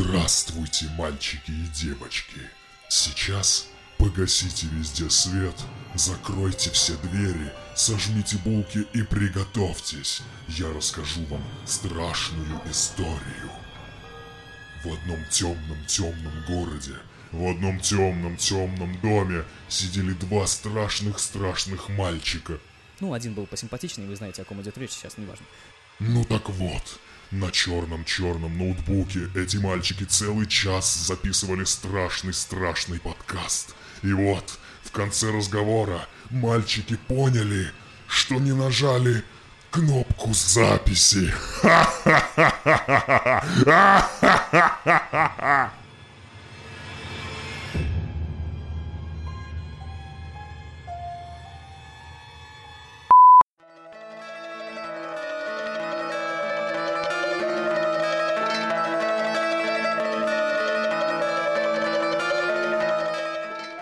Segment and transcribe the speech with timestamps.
[0.00, 2.38] Здравствуйте, мальчики и девочки.
[2.88, 3.66] Сейчас
[3.98, 5.56] погасите везде свет,
[5.96, 10.22] закройте все двери, сожмите булки и приготовьтесь.
[10.46, 13.50] Я расскажу вам страшную историю.
[14.84, 16.94] В одном темном-темном городе,
[17.32, 22.60] в одном темном-темном доме сидели два страшных-страшных мальчика.
[23.00, 25.44] Ну, один был посимпатичнее, вы знаете, о ком идет речь сейчас, неважно.
[25.98, 33.74] Ну так вот, на черном-черном ноутбуке эти мальчики целый час записывали страшный-страшный подкаст.
[34.02, 37.70] И вот, в конце разговора, мальчики поняли,
[38.06, 39.22] что не нажали
[39.70, 41.32] кнопку записи.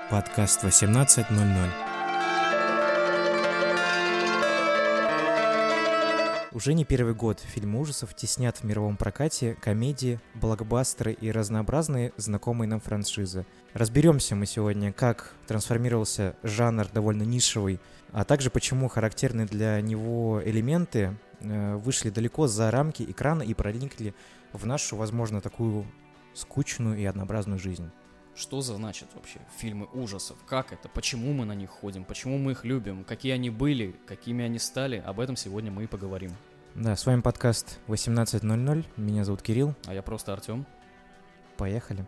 [0.09, 1.69] Подкаст 18.00.
[6.53, 12.69] Уже не первый год фильмы ужасов теснят в мировом прокате комедии, блокбастеры и разнообразные знакомые
[12.69, 13.47] нам франшизы.
[13.75, 17.81] Разберемся мы сегодня, как трансформировался жанр довольно нишевый,
[18.13, 24.15] а также почему характерные для него элементы э, вышли далеко за рамки экрана и проникли
[24.53, 25.85] в нашу, возможно, такую
[26.33, 27.91] скучную и однообразную жизнь.
[28.37, 30.37] Что значит вообще фильмы ужасов?
[30.47, 30.91] Как это?
[30.91, 32.05] Почему мы на них ходим?
[32.05, 33.03] Почему мы их любим?
[33.03, 33.97] Какие они были?
[34.07, 35.03] Какими они стали?
[35.07, 36.33] Об этом сегодня мы и поговорим.
[36.75, 38.85] Да, с вами подкаст 18.00.
[38.99, 39.75] Меня зовут Кирилл.
[39.87, 40.67] А я просто Артем.
[41.57, 42.05] Поехали.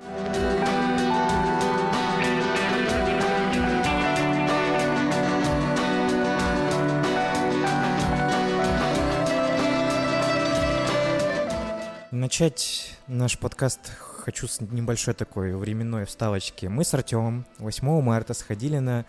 [12.11, 13.93] Начать наш подкаст
[14.29, 16.67] хочу с небольшой такой временной вставочки.
[16.67, 19.07] Мы с Артемом 8 марта сходили на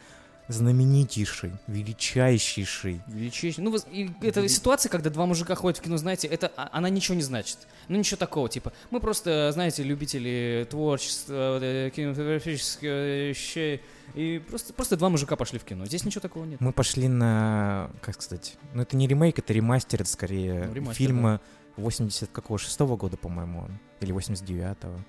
[0.50, 3.02] знаменитейший, величайший.
[3.08, 3.64] Величайший.
[3.64, 7.16] Ну, и это ситуация, когда два мужика ходят в кино, знаете, это а, она ничего
[7.16, 7.60] не значит.
[7.88, 13.82] Ну, ничего такого, типа, мы просто, знаете, любители творчества, э, кинематографических вещей,
[14.16, 15.86] и просто, просто два мужика пошли в кино.
[15.86, 16.60] Здесь ничего такого нет.
[16.60, 20.96] Мы пошли на, как сказать, ну, это не ремейк, это ремастер, это скорее Ну, ремастер,
[20.96, 21.42] фильма
[21.78, 23.68] 80 какого, шестого года, по-моему,
[24.02, 25.00] или 89-го.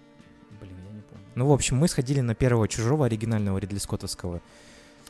[0.61, 1.25] Блин, я не помню.
[1.35, 4.43] Ну, в общем, мы сходили на первого чужого оригинального Ридли Скоттовского.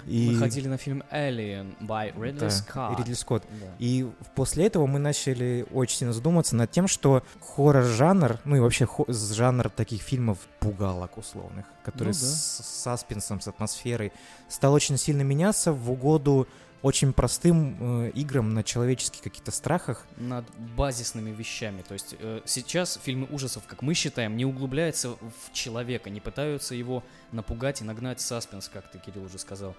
[0.06, 0.31] И...
[0.31, 2.99] Мы ходили на фильм Alien by Ridley Да, Scott.
[2.99, 3.44] Ридли Скотт.
[3.61, 3.66] Да.
[3.78, 8.87] И после этого мы начали очень сильно задуматься над тем, что хоррор-жанр, ну и вообще
[8.87, 12.27] хо- жанр таких фильмов пугалок условных, которые Ну да.
[12.27, 14.12] с с саспенсом, с атмосферой,
[14.49, 16.47] стал очень сильно меняться в угоду
[16.82, 17.76] очень простым
[18.06, 20.06] э, играм на человеческих каких-то страхах.
[20.16, 20.44] над
[20.76, 21.82] базисными вещами.
[21.82, 26.74] То есть э, сейчас фильмы ужасов, как мы считаем, не углубляются в человека, не пытаются
[26.74, 27.02] его
[27.32, 29.74] напугать и нагнать саспенс, как ты, Кирилл, уже сказал,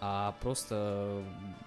[0.00, 1.22] а просто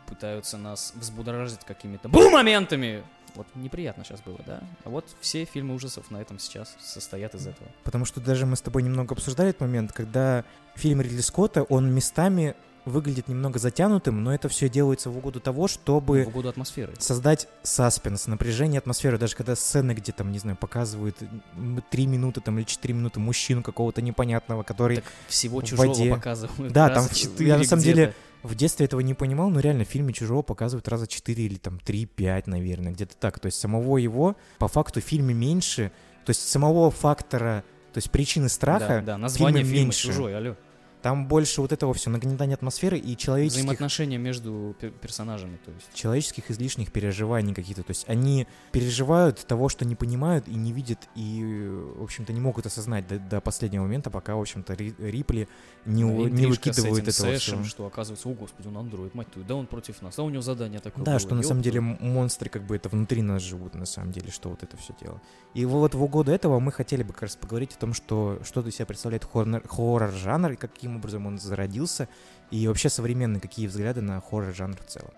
[0.08, 3.04] пытаются нас взбудоражить какими-то бум-моментами.
[3.36, 4.62] Вот неприятно сейчас было, да?
[4.84, 7.70] А вот все фильмы ужасов на этом сейчас состоят из этого.
[7.84, 10.44] Потому что даже мы с тобой немного обсуждали этот момент, когда
[10.76, 12.56] фильм Ридли Скотта, он местами
[12.88, 16.94] выглядит немного затянутым, но это все делается в угоду того, чтобы В угоду атмосферы.
[17.00, 19.18] создать саспенс, напряжение, атмосферу.
[19.20, 21.18] Даже когда сцены, где там, не знаю, показывают
[21.56, 25.88] м, три минуты там или четыре минуты мужчину какого-то непонятного, который Так всего в чужого
[25.88, 26.10] воде.
[26.10, 26.74] показывают.
[26.74, 29.84] Да, там в- четыре я на самом деле в детстве этого не понимал, но реально
[29.84, 33.40] в фильме «Чужого» показывают раза четыре или там три-пять, наверное, где-то так.
[33.40, 35.92] То есть самого его по факту в фильме меньше,
[36.26, 40.08] то есть самого фактора, то есть причины страха Да, да, название фильма фильма меньше.
[40.08, 40.56] чужой, алло.
[41.08, 45.88] Там больше вот этого все, нагнетание атмосферы и человеческих, Взаимоотношения между пер- персонажами, то есть.
[45.94, 47.82] человеческих излишних переживаний каких-то.
[47.84, 51.66] То есть они переживают того, что не понимают и не видят, и,
[51.98, 55.48] в общем-то, не могут осознать до, до последнего момента, пока, в общем-то, Ри- Рипли
[55.86, 58.78] не, Да, у- не интрижка выкидывает с этим этого Сэшем, что оказывается, о господи, он
[58.78, 61.36] андроид, мать твою, да он против нас, а у него задание такое Да, было, что
[61.36, 64.62] на самом деле монстры как бы это внутри нас живут, на самом деле, что вот
[64.62, 65.22] это все дело.
[65.54, 68.60] И вот в угоду этого мы хотели бы как раз поговорить о том, что, что
[68.68, 72.08] из себя представляет хоррор- хоррор-жанр, и каким образом он зародился,
[72.52, 75.12] и вообще современные какие взгляды на хоррор-жанр в целом.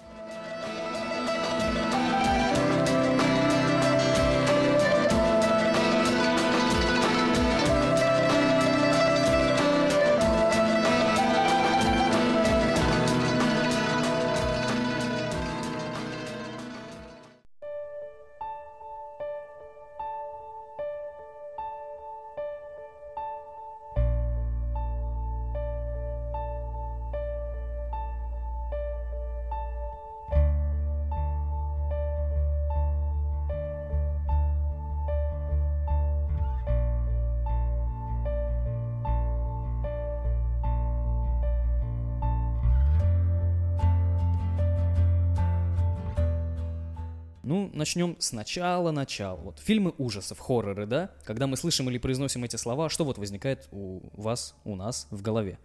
[47.89, 49.38] Начнем сначала начала.
[49.38, 51.09] Вот фильмы ужасов, хорроры, да?
[51.24, 55.24] Когда мы слышим или произносим эти слова, что вот возникает у вас, у нас в
[55.24, 55.57] голове?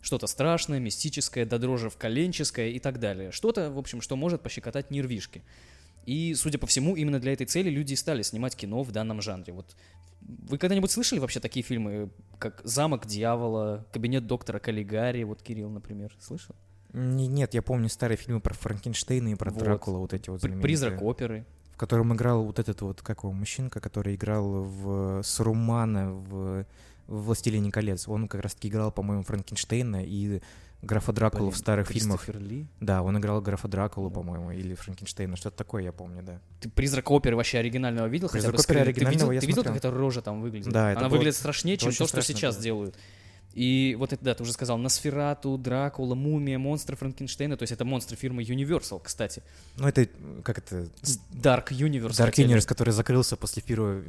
[0.00, 3.32] Что-то страшное, мистическое, до дрожи в коленческое и так далее.
[3.32, 5.42] Что-то, в общем, что может пощекотать нервишки.
[6.06, 9.20] И, судя по всему, именно для этой цели люди и стали снимать кино в данном
[9.20, 9.52] жанре.
[9.52, 9.76] Вот
[10.20, 16.16] вы когда-нибудь слышали вообще такие фильмы, как «Замок дьявола», «Кабинет доктора Каллигари», вот Кирилл, например,
[16.20, 16.54] слышал?
[16.92, 19.64] Нет, я помню старые фильмы про Франкенштейна и про Вот.
[19.64, 20.62] Дракула, вот эти вот знаменитые.
[20.62, 21.44] «Призрак оперы».
[21.82, 26.64] В котором играл вот этот вот, как его, мужчинка, который играл в Сарумана в,
[27.08, 28.06] в «Властелине колец».
[28.06, 30.40] Он как раз-таки играл, по-моему, Франкенштейна и
[30.80, 32.28] графа Дракулу в Блин, старых фильмах.
[32.28, 32.68] Ли.
[32.78, 34.14] Да, он играл графа Дракулу, Да.
[34.14, 36.38] по-моему, или Франкенштейна, что-то такое, я помню, да.
[36.60, 38.28] Ты «Призрак оперы» вообще оригинального видел?
[38.28, 39.74] хотя «Призрак бы с оперы» оригинального ты я видел, ты видел, смотрел.
[39.74, 40.72] как эта рожа там выглядит?
[40.72, 42.62] Да, это Она было- выглядит страшнее, это чем то, что страшно сейчас было.
[42.64, 42.96] делают.
[43.54, 47.84] И вот это, да, ты уже сказал, Носферату, Дракула, Мумия, монстры Франкенштейна, то есть это
[47.84, 49.42] монстры фирмы Universal, кстати.
[49.76, 50.08] Ну, это,
[50.42, 50.88] как это,
[51.32, 52.12] Dark Universe.
[52.12, 52.54] Dark хотели.
[52.54, 54.02] Universe, который закрылся после первого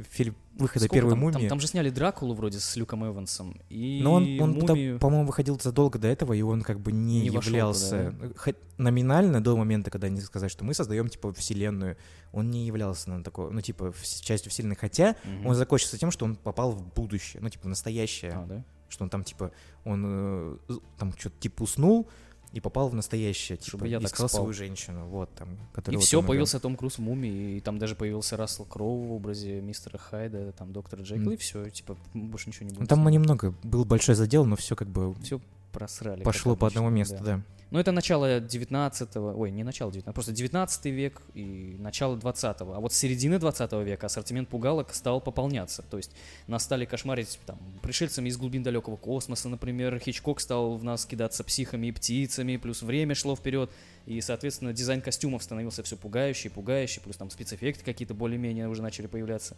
[0.58, 1.32] выхода Сколько первой там, «Мумии».
[1.40, 3.60] Там, там же сняли Дракулу вроде с Люком Эвансом.
[3.68, 4.98] И Но он, он Мумию...
[4.98, 9.42] по-моему, выходил задолго до этого, и он как бы не, Не являлся туда, хоть номинально
[9.42, 11.96] до момента, когда они сказали, что мы создаем типа вселенную,
[12.32, 15.46] он не являлся на такой, ну типа частью вселенной, хотя Мгм.
[15.46, 18.64] он закончился тем, что он попал в будущее, ну типа в настоящее, А, да?
[18.94, 19.50] Что он там типа
[19.84, 20.56] он э,
[20.98, 22.08] там что-то типа уснул
[22.52, 24.42] и попал в настоящее, типа Чтобы я так искал спал.
[24.42, 25.58] свою женщину, вот там.
[25.88, 26.28] И вот все, играл.
[26.28, 30.52] появился Том Круз в Мумии, и там даже появился Рассел Кроу в образе мистера Хайда,
[30.52, 31.32] там доктора Джекила, М.
[31.32, 32.88] и все, типа, больше ничего не Ну, будет.
[32.88, 35.40] Там немного был большой задел, но все как бы все
[35.74, 36.22] просрали.
[36.22, 37.36] пошло по одному месту, да.
[37.36, 37.42] да.
[37.74, 42.72] Ну, это начало 19-го, ой, не начало 19 просто 19 век и начало 20-го.
[42.72, 45.82] А вот с середины 20 века ассортимент пугалок стал пополняться.
[45.82, 46.12] То есть
[46.46, 49.98] нас стали кошмарить там пришельцами из глубин далекого космоса, например.
[49.98, 53.72] Хичкок стал в нас кидаться психами и птицами, плюс время шло вперед.
[54.06, 59.08] И, соответственно, дизайн костюмов становился все пугающий, пугающий, плюс там спецэффекты какие-то более-менее уже начали
[59.08, 59.56] появляться.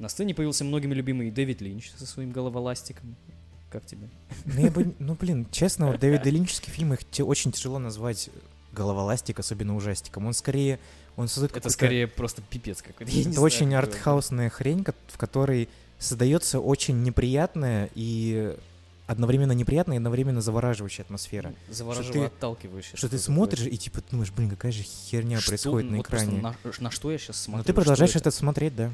[0.00, 3.14] На сцене появился многими любимый Дэвид Линч со своим головоластиком.
[3.72, 4.08] Как тебе?
[4.44, 8.28] Ну, я бы, ну, блин, честно, вот Дэвида Линческие фильмы их очень тяжело назвать
[8.72, 10.26] головоластик, особенно ужастиком.
[10.26, 10.78] Он скорее,
[11.16, 13.10] он создает Это скорее просто пипец какой-то.
[13.10, 13.76] это знаю, очень он.
[13.76, 18.56] артхаусная хрень, в которой создается очень неприятная и
[19.06, 21.54] одновременно неприятная и одновременно завораживающая атмосфера.
[21.70, 22.96] Завораживая, ты- отталкивающая.
[22.96, 23.34] Что ты такое.
[23.34, 26.40] смотришь и типа думаешь, блин, какая же херня Что- происходит на вот экране.
[26.42, 27.58] На, на что я сейчас смотрю?
[27.58, 28.28] Но ты что продолжаешь это?
[28.28, 28.90] это смотреть, да.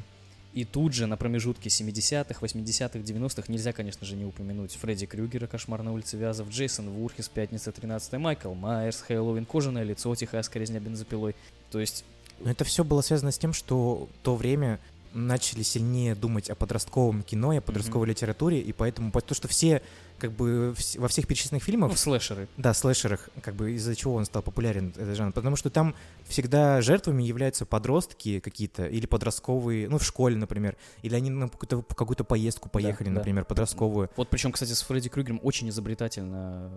[0.53, 5.45] И тут же на промежутке 70-х, 80-х, 90-х нельзя, конечно же, не упомянуть Фредди Крюгера,
[5.45, 10.79] «Кошмар на улице Вязов», Джейсон Вурхис, «Пятница 13 Майкл Майерс, Хэллоуин, «Кожаное лицо», «Тихая резня
[10.79, 11.35] бензопилой».
[11.71, 12.03] То есть,
[12.39, 14.79] Но это все было связано с тем, что в то время
[15.13, 19.47] начали сильнее думать о подростковом кино и о подростковой литературе, и поэтому по- то, что
[19.47, 19.81] все,
[20.19, 22.47] как бы, во всех перечисленных фильмах ну, слэшеры.
[22.57, 25.33] Да, слэшерах, как бы из-за чего он стал популярен, этот жанр.
[25.33, 25.95] Потому что там
[26.27, 30.75] всегда жертвами являются подростки какие-то, или подростковые, ну, в школе, например.
[31.01, 33.15] Или они на какую-то, какую-то поездку поехали, да.
[33.15, 34.09] например, подростковую.
[34.15, 36.71] Вот причем, кстати, с Фредди Крюгером очень изобретательно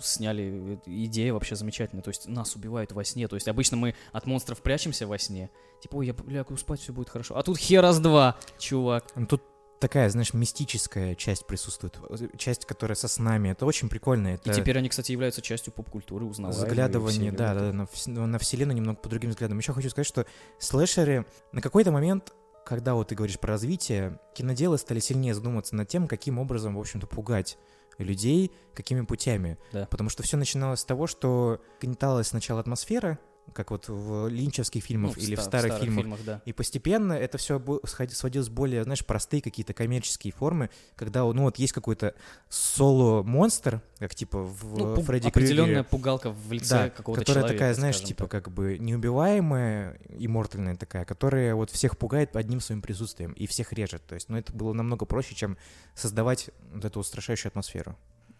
[0.00, 2.02] сняли э, идея вообще замечательная.
[2.02, 3.28] То есть нас убивают во сне.
[3.28, 5.50] То есть обычно мы от монстров прячемся во сне.
[5.82, 7.36] Типа, ой, я лягу спать, все будет хорошо.
[7.36, 9.04] А тут хер раз два, чувак.
[9.14, 9.42] Ну, Тут
[9.78, 11.98] такая, знаешь, мистическая часть присутствует,
[12.36, 13.50] часть, которая со снами.
[13.50, 14.28] Это очень прикольно.
[14.28, 16.66] Это И теперь они, кстати, являются частью поп-культуры, узнаваемые.
[16.66, 19.58] взглядывание, все да, да, на, на вселенную немного по другим взглядам.
[19.58, 20.26] Еще хочу сказать, что
[20.58, 22.32] слэшеры на какой-то момент,
[22.64, 26.80] когда вот ты говоришь про развитие, киноделы стали сильнее задумываться над тем, каким образом, в
[26.80, 27.58] общем-то, пугать
[27.98, 29.58] людей, какими путями.
[29.72, 29.86] Да.
[29.86, 33.18] Потому что все начиналось с того, что гнеталась сначала атмосфера,
[33.54, 36.20] как вот в линчевских фильмах Ну, или в ста- старых, фильмах.
[36.24, 36.42] да.
[36.44, 41.58] И постепенно это все сводилось в более, знаешь, простые какие-то коммерческие формы, когда, ну, вот
[41.58, 42.14] есть какой-то
[42.48, 47.58] соло-монстр, как типа в Ну, Фредди определенная Крюгере, пугалка в лице да, какого-то которая человека,
[47.58, 48.30] такая, знаешь, типа так.
[48.30, 54.02] как бы неубиваемая, иммортальная такая, которая вот всех пугает одним своим присутствием и всех режет.
[54.06, 55.56] То есть, ну, это было намного проще, чем
[55.94, 57.96] создавать вот эту устрашающую атмосферу.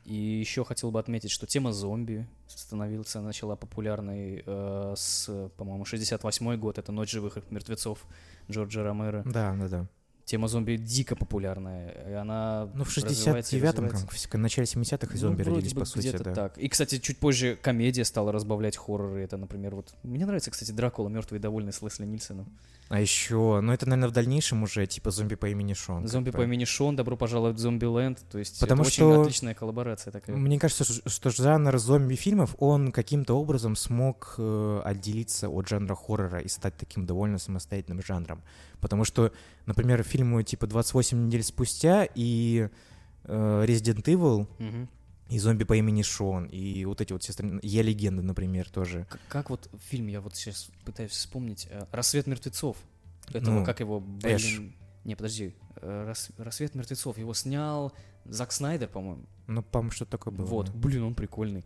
[0.09, 6.57] И еще хотел бы отметить, что тема зомби становился, начала популярной э, с, по-моему, 68
[6.57, 6.79] год.
[6.79, 8.07] Это «Ночь живых мертвецов»
[8.51, 9.23] Джорджа Ромеро.
[9.27, 9.87] Да, да, да.
[10.29, 11.89] Тема зомби дико популярная.
[12.07, 14.29] И она Ну, в развивается и 69-м, развивается.
[14.29, 16.35] как, в начале 70-х и Ну, зомби вроде родились, бы по сути, да.
[16.35, 16.59] так.
[16.59, 19.23] И, кстати, чуть позже комедия стала разбавлять хорроры.
[19.23, 19.95] Это, например, вот...
[20.03, 22.47] Мне нравится, кстати, Дракула, мертвый и довольный с Лесли Нильсоном.
[22.91, 26.07] А еще, ну, это, наверное, в дальнейшем уже, типа, зомби по имени Шон.
[26.07, 28.19] Зомби по имени Шон, добро пожаловать в Зомби-ленд.
[28.31, 30.37] То есть Потому это что- очень отличная коллаборация такая.
[30.37, 36.49] Мне кажется, что жанр зомби-фильмов, он каким-то образом смог э, отделиться от жанра хоррора и
[36.49, 38.43] стать таким довольно самостоятельным жанром.
[38.81, 39.33] Потому что,
[39.67, 42.69] например, фильмы типа «28 недель спустя» и
[43.25, 44.89] э, Resident Evil, Мгм.
[45.29, 47.61] и зомби по имени Шон, и вот эти вот все остальные...
[47.63, 49.07] Я легенда, например, тоже.
[49.09, 52.77] Как, как вот фильм, я вот сейчас пытаюсь вспомнить, э, «Рассвет мертвецов».
[53.33, 54.57] Этого, Ну, как его, Эш.
[54.59, 54.75] блин...
[55.05, 55.55] Не, подожди.
[55.81, 57.17] э, «Рас- «Рассвет мертвецов».
[57.19, 57.93] Его снял
[58.25, 59.23] Зак Снайдер, по-моему.
[59.47, 60.47] Ну, по-моему, что-то такое было.
[60.47, 61.65] Вот, блин, он прикольный.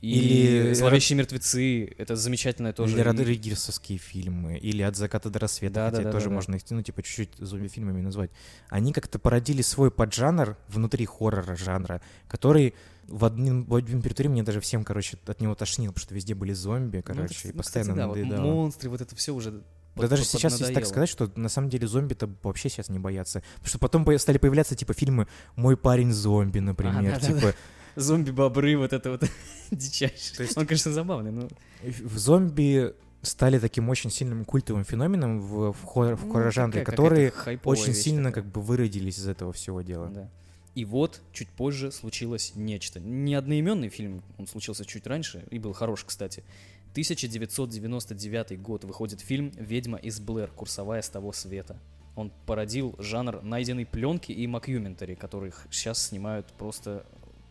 [0.00, 2.94] Или- «Зловещие мертвецы», это замечательное тоже.
[2.94, 6.34] Или Родригесовские фильмы, или «От заката до рассвета», Да, хотя да, да, тоже да, да.
[6.36, 8.30] можно их, ну, типа, чуть-чуть зомби-фильмами назвать.
[8.68, 12.74] Они как-то породили свой поджанр внутри хоррора жанра, который
[13.08, 16.34] в один, в один период времени даже всем, короче, от него тошнил, потому что везде
[16.34, 19.34] были зомби, Ну, короче, это, и ну, постоянно кстати, да, вот монстры, вот это все
[19.34, 19.62] уже Да
[19.94, 22.98] под- даже под- сейчас, если так сказать, что на самом деле зомби-то вообще сейчас не
[22.98, 23.42] боятся.
[23.56, 25.26] Потому что потом по- стали появляться, типа, фильмы
[25.56, 27.14] «Мой парень зомби», например.
[27.18, 27.26] да-да-да.
[27.40, 27.54] типа,
[28.00, 29.24] Зомби-бобры, вот это вот
[29.70, 30.36] дичайшее.
[30.36, 31.48] То есть- Он, конечно, забавный, но...
[31.82, 36.84] в зомби стали таким очень сильным культовым феноменом в, в, хоррор- в ну, хоррор-жанре, такая
[36.84, 37.32] которые
[37.64, 38.44] очень вещь сильно такая.
[38.44, 40.08] как бы выродились из этого всего дела.
[40.08, 40.30] Да.
[40.74, 43.00] И вот чуть позже случилось нечто.
[43.00, 46.44] Не одноименный фильм, он случился чуть раньше и был хорош, кстати.
[46.92, 50.50] 1999 год выходит фильм «Ведьма из Блэр.
[50.50, 51.76] Курсовая с того света».
[52.14, 57.06] Он породил жанр найденной пленки и макюментари, которых сейчас снимают просто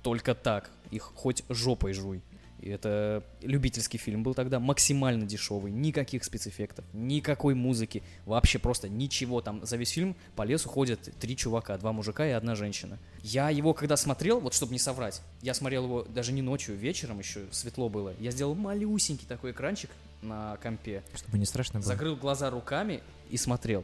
[0.08, 0.70] только так.
[0.90, 2.22] Их хоть жопой жуй.
[2.62, 9.42] И это любительский фильм был тогда, максимально дешевый, никаких спецэффектов, никакой музыки, вообще просто ничего.
[9.42, 13.00] Там за весь фильм по лесу ходят три чувака, два мужика и одна женщина.
[13.22, 17.20] Я его когда смотрел, вот чтобы не соврать, я смотрел его даже не ночью, вечером
[17.20, 18.14] еще светло было.
[18.18, 19.90] Я сделал малюсенький такой экранчик
[20.22, 21.88] на компе, Чтобы не страшно было.
[21.88, 23.84] закрыл глаза руками и смотрел.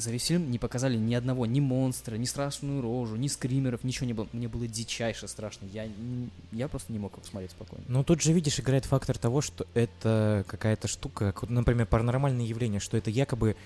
[0.00, 4.06] За весь фильм не показали ни одного, ни монстра, ни страшную рожу, ни скримеров, ничего
[4.06, 4.26] не было.
[4.32, 5.66] Мне было дичайше страшно.
[5.66, 5.86] Я,
[6.52, 7.84] я просто не мог его смотреть спокойно.
[7.86, 12.80] Ну, тут же, видишь, играет фактор того, что это какая-то штука, как, например, паранормальные явления,
[12.80, 13.56] что это якобы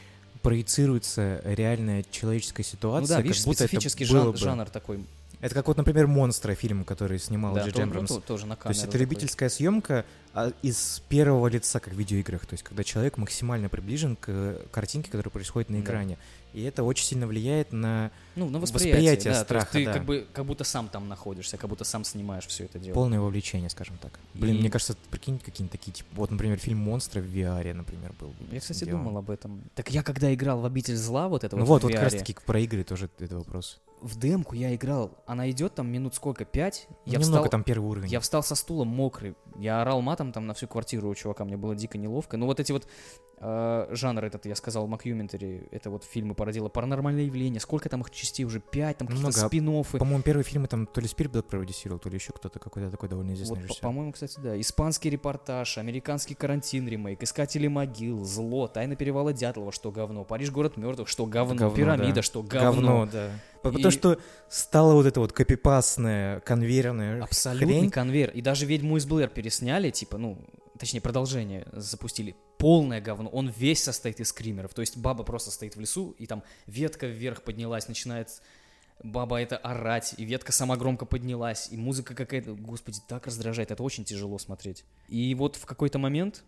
[0.42, 4.36] проецируется реальная человеческая ситуация, ну да, как видишь, будто это специфический было бы.
[4.36, 5.04] жанр такой.
[5.44, 8.08] Это как вот, например, «Монстра» фильм, который снимал да, Джей ну, Джембрамс.
[8.08, 9.00] то- тоже на То есть камеру это такой.
[9.00, 12.46] любительская съемка а, из первого лица, как в видеоиграх.
[12.46, 15.84] То есть когда человек максимально приближен к картинке, которая происходит на Да.
[15.84, 16.16] экране.
[16.54, 19.84] И это очень сильно влияет на Ну, на восприятие восприятие, да, то есть страха, ты
[19.84, 19.92] да.
[19.92, 22.94] как бы как будто сам там находишься, как будто сам снимаешь все это дело.
[22.94, 24.18] полное вовлечение, скажем так.
[24.34, 28.12] Блин, И- мне кажется, прикинь, какие-нибудь такие, типа, вот, например, фильм «Монстры» в VR, например,
[28.18, 28.28] был.
[28.28, 29.04] бы Я, кстати, делом.
[29.04, 29.60] думал об этом.
[29.74, 32.14] Так я когда играл в «Обитель зла», вот это Ну вот вот, вот как раз
[32.14, 33.78] VR, таки про игры тоже это вопрос.
[34.04, 36.86] В демку я играл, она идет там минут сколько, пять?
[37.06, 38.08] Я Немного встал, там первый уровень.
[38.08, 41.56] я встал со стула мокрый, я орал матом там на всю квартиру у чувака, мне
[41.56, 42.36] было дико неловко.
[42.36, 42.86] Ну вот эти вот
[43.38, 48.10] э, жанр этот, я сказал, макюментари, это вот фильмы породило паранормальное явление, сколько там их
[48.10, 52.10] частей уже, пять, там какие-то спин По-моему, первые фильмы там то ли Спирберг продюсировал, то
[52.10, 53.80] ли еще кто-то какой-то такой довольно известный Вот, режиссер.
[53.82, 54.60] по-моему, кстати, да.
[54.60, 60.76] Испанский репортаж, американский карантин ремейк, Искатели могил, Зло, Тайна перевала Дятлова, что говно, Париж город
[60.76, 62.22] мертвых, что говно, Говно, Пирамида, да.
[62.22, 63.08] что говно.
[63.10, 63.30] да.
[63.70, 64.18] И- Потому что
[64.48, 67.90] стало вот это вот копипастная, конвейерная Абсолютный хрень.
[67.90, 68.30] конвейер.
[68.30, 70.38] И даже «Ведьму из Блэр» пересняли, типа, ну,
[70.78, 72.36] точнее, продолжение запустили.
[72.58, 73.28] Полное говно.
[73.30, 74.74] Он весь состоит из скримеров.
[74.74, 78.28] То есть баба просто стоит в лесу, и там ветка вверх поднялась, начинает
[79.02, 83.82] баба это орать, и ветка сама громко поднялась, и музыка какая-то, господи, так раздражает, это
[83.82, 84.84] очень тяжело смотреть.
[85.08, 86.44] И вот в какой-то момент,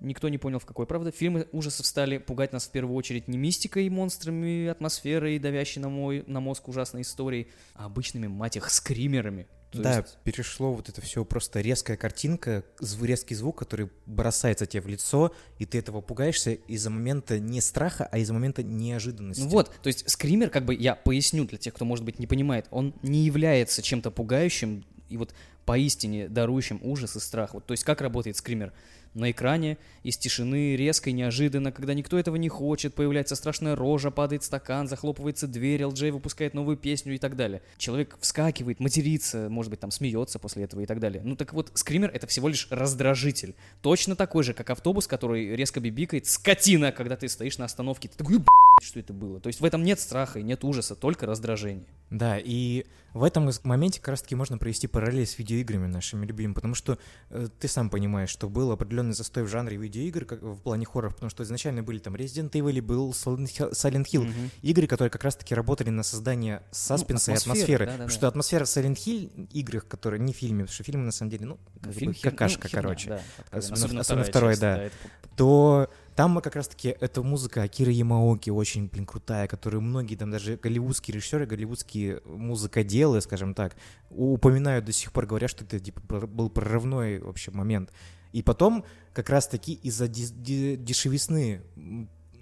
[0.00, 3.38] никто не понял в какой, правда, фильмы ужасов стали пугать нас в первую очередь не
[3.38, 8.70] мистикой и монстрами, атмосферой, давящей на, мой, на мозг ужасной историей, а обычными, мать их,
[8.70, 9.46] скримерами.
[9.70, 12.64] То да, есть- перешло вот это все просто резкая картинка,
[13.00, 18.08] резкий звук, который бросается тебе в лицо, и ты этого пугаешься из-за момента не страха,
[18.10, 19.42] а из-за момента неожиданности.
[19.42, 22.26] Ну вот, то есть скример, как бы я поясню для тех, кто, может быть, не
[22.26, 27.54] понимает, он не является чем-то пугающим и вот поистине дарующим ужас и страх.
[27.54, 28.72] Вот, то есть как работает скример?
[29.14, 34.12] На экране из тишины резко и неожиданно, когда никто этого не хочет, появляется страшная рожа,
[34.12, 37.60] падает стакан, захлопывается дверь, ЛД выпускает новую песню и так далее.
[37.76, 41.22] Человек вскакивает, матерится, может быть, там смеется после этого и так далее.
[41.24, 43.54] Ну так вот, скример— это всего лишь раздражитель.
[43.82, 48.08] Точно такой же, как автобус, который резко бибикает, скотина, когда ты стоишь на остановке.
[48.08, 49.40] Ты такой, «Б***ь, что это было.
[49.40, 51.86] То есть в этом нет страха и нет ужаса, только раздражение.
[52.10, 56.74] Да, и в этом моменте как раз-таки можно провести параллель с видеоиграми нашими любимыми, потому
[56.74, 60.86] что э, ты сам понимаешь, что был определенный застой в жанре видеоигр как, в плане
[60.86, 64.50] хорроров, потому что изначально были там Resident Evil, был Silent Hill- Мгм.
[64.62, 67.86] игры, которые как раз-таки работали на создание саспенса и атмосферы, атмосферы.
[67.86, 68.04] да-да-да.
[68.04, 71.12] Потому что атмосфера в Silent Hill играх, которые не в фильме, потому что фильмы на
[71.12, 73.08] самом деле, ну, как Фильм бы какашка, ну, херня, короче.
[73.08, 73.20] да.
[73.52, 74.82] Особенно- особенно второй, часть, да.
[74.82, 74.94] это
[75.36, 75.88] то
[76.20, 81.14] там как раз-таки эта музыка Акиры Ямаоки очень, блин, крутая, которую многие там даже голливудские
[81.14, 83.74] режиссеры, голливудские музыкоделы, скажем так,
[84.10, 87.90] упоминают до сих пор, говорят, что это типа был прорывной вообще момент.
[88.32, 88.84] И потом
[89.14, 91.62] как раз-таки из-за дешевизны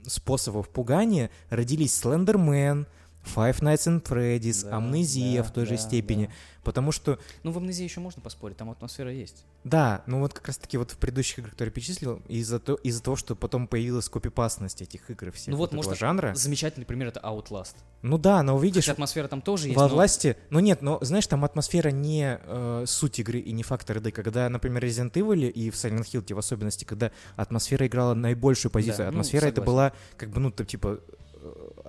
[0.02, 2.88] способов пугания родились Слендермен,
[3.24, 6.26] Five Nights at Freddy's, Да, Амнезия да, в той же да, степени.
[6.26, 6.32] да.
[6.68, 9.46] Потому что, Ну, в амнезии еще можно поспорить, там атмосфера есть.
[9.64, 13.16] да, ну вот как раз-таки вот в предыдущих играх, которые перечислил, из-за то, из того,
[13.16, 16.34] что потом появилась копипастность этих игр всех Ну вот, вот может, жанра.
[16.34, 17.74] Замечательный пример это Outlast.
[18.02, 19.76] Ну да, но увидишь, Хотя атмосфера там тоже есть.
[19.78, 23.62] Во но- власти, ну нет, но знаешь, там атмосфера не э, суть игры и не
[23.62, 24.10] фактор игры.
[24.12, 28.98] Когда, например, Resident Evil и в Silent Hill, в особенности, когда атмосфера играла наибольшую позицию.
[28.98, 29.72] Да, ну, атмосфера это согласен.
[29.72, 31.00] была, как бы, ну, там, типа,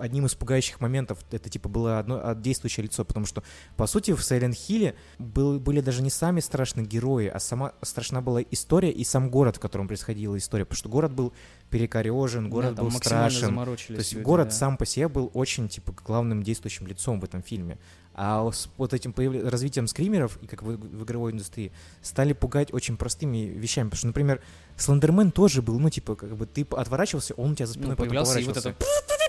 [0.00, 3.42] одним из пугающих моментов, это, типа, было одно а, действующее лицо, потому что,
[3.76, 8.20] по сути, в Silent Hill был, были даже не сами страшные герои, а сама страшна
[8.20, 11.32] была история и сам город, в котором происходила история, потому что город был
[11.70, 14.54] перекорежен, Да, город там был страшен, то есть люди, город да.
[14.54, 17.78] сам по себе был очень, типа, главным действующим лицом в этом фильме.
[18.12, 22.74] А с вот этим появля- развитием скримеров, и как в, в игровой индустрии, стали пугать
[22.74, 23.86] очень простыми вещами.
[23.86, 24.42] Потому что, например,
[24.76, 27.96] Слендермен тоже был, ну, типа, как бы ты отворачивался, он у тебя за спиной Ну,
[27.96, 28.68] потом появлялся и вот поворачивался.
[28.70, 29.19] это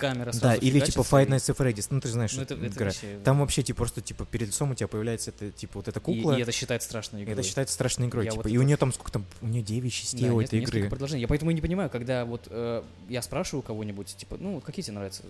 [0.00, 2.42] камера Да, сразу или типа Fight и- Nights at Freddy's, ну, ты же знаешь, Ну,
[2.44, 2.86] что это, это игра.
[2.86, 3.18] вообще...
[3.24, 6.02] Там вообще, типа, просто, типа, перед лицом у тебя появляется, это, типа, вот эта и,
[6.02, 6.36] кукла.
[6.38, 7.34] и это считается страшной игрой.
[7.34, 8.42] Это считается страшной игрой, Я типа.
[8.42, 10.58] вот и это- у нее там сколько там, у нее 9 частей Да, у этой
[10.60, 10.88] игры.
[10.88, 11.20] продолжений.
[11.22, 14.94] Я поэтому и не понимаю, когда вот э, я спрашиваю кого-нибудь, типа, ну, какие тебе
[14.94, 15.22] нравятся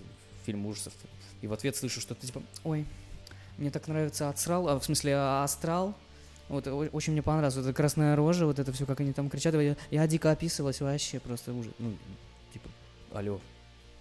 [0.47, 0.93] фильмы ужасов?
[1.43, 2.85] И в ответ слышу что-то типа, ой,
[3.59, 5.95] мне так нравится Астрал, а, в смысле а, Астрал.
[6.49, 9.55] Вот очень мне понравилось, вот эта красная рожа, вот это все, как они там кричат.
[9.55, 11.73] Я, я дико описывалась вообще, просто ужас.
[11.79, 11.97] Ну,
[12.53, 12.69] типа,
[13.13, 13.41] алло,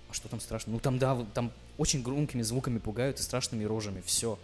[0.09, 0.73] а что там страшно?
[0.73, 4.37] Ну, там, да, там очень громкими звуками пугают и страшными рожами, все.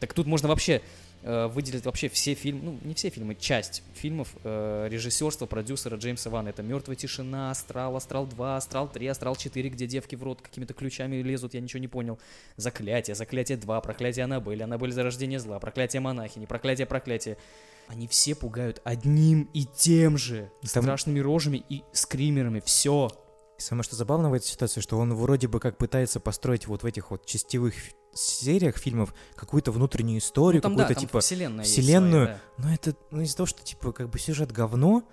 [0.00, 0.82] Так тут можно вообще
[1.22, 6.30] э, выделить вообще все фильмы, ну, не все фильмы, часть фильмов э, режиссерства, продюсера Джеймса
[6.30, 6.48] Вана.
[6.48, 10.74] Это «Мертвая тишина», «Астрал», «Астрал 2», «Астрал 3», «Астрал 4», где девки в рот какими-то
[10.74, 12.18] ключами лезут, я ничего не понял.
[12.56, 17.38] «Заклятие», «Заклятие 2», «Проклятие Аннабель», «Аннабель зарождение зла», «Проклятие монахини», «Проклятие, проклятие».
[17.86, 20.50] Они все пугают одним и тем же.
[20.72, 22.62] Там- Страшными рожами и скримерами.
[22.64, 23.10] Все.
[23.58, 26.82] И Самое что забавно в этой ситуации, что он вроде бы как пытается построить вот
[26.82, 27.74] в этих вот частевых
[28.12, 32.26] сериях фильмов какую-то внутреннюю историю, Ну, там, да, какую-то там типа вселенная есть вселенную.
[32.26, 32.62] своя, да.
[32.64, 35.04] Но это ну, из-за того, что типа как бы сюжет говно,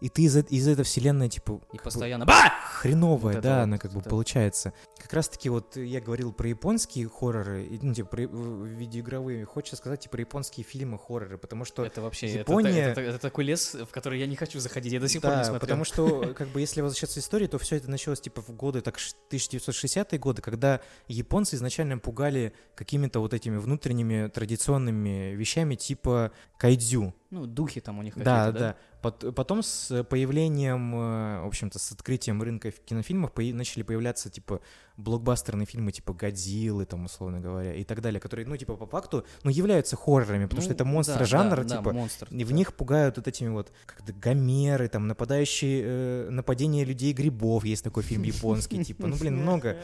[0.00, 2.24] и ты из, э- из этой вселенной типа И бы постоянно...
[2.24, 2.52] Ба!
[2.80, 4.10] хреновая, Вот это да, вот, она как бы это.
[4.10, 4.72] получается.
[4.98, 9.44] Как раз таки вот я говорил про японские хорроры, ну типа про, видеоигровые.
[9.44, 13.10] Хочется сказать и про японские фильмы хорроры, потому что Это вообще это- Япония- это, это-
[13.10, 14.92] это такой лес, в который я не хочу заходить.
[14.92, 15.60] Я до сих пор не Да, смотрел.
[15.60, 18.80] потому что, как бы, если возвращаться к истории, то все это началось, типа, в годы,
[18.80, 26.32] так, ш- 1960-е годы, когда японцы изначально пугали какими-то вот этими внутренними традиционными вещами, типа
[26.58, 27.14] кайдзю.
[27.30, 28.76] Ну, духи там у них Да, какие-то, да.
[29.02, 34.62] Пот- Потом с появлением, э, в общем-то, с открытием рынка кинофильмов начали появляться, типа,
[34.96, 39.26] блокбастерные фильмы, типа «Годзиллы», там, условно говоря, и так далее, которые, ну, типа, по факту,
[39.42, 42.44] ну, являются хоррорами, потому Ну, что это монстры да, жанра, да, да, типа, монстр, и
[42.44, 42.54] в да.
[42.54, 48.22] них пугают вот этими вот как-то гомеры, там, нападающие, э, нападение людей-грибов, есть такой фильм
[48.22, 49.76] японский, типа, ну, блин, много.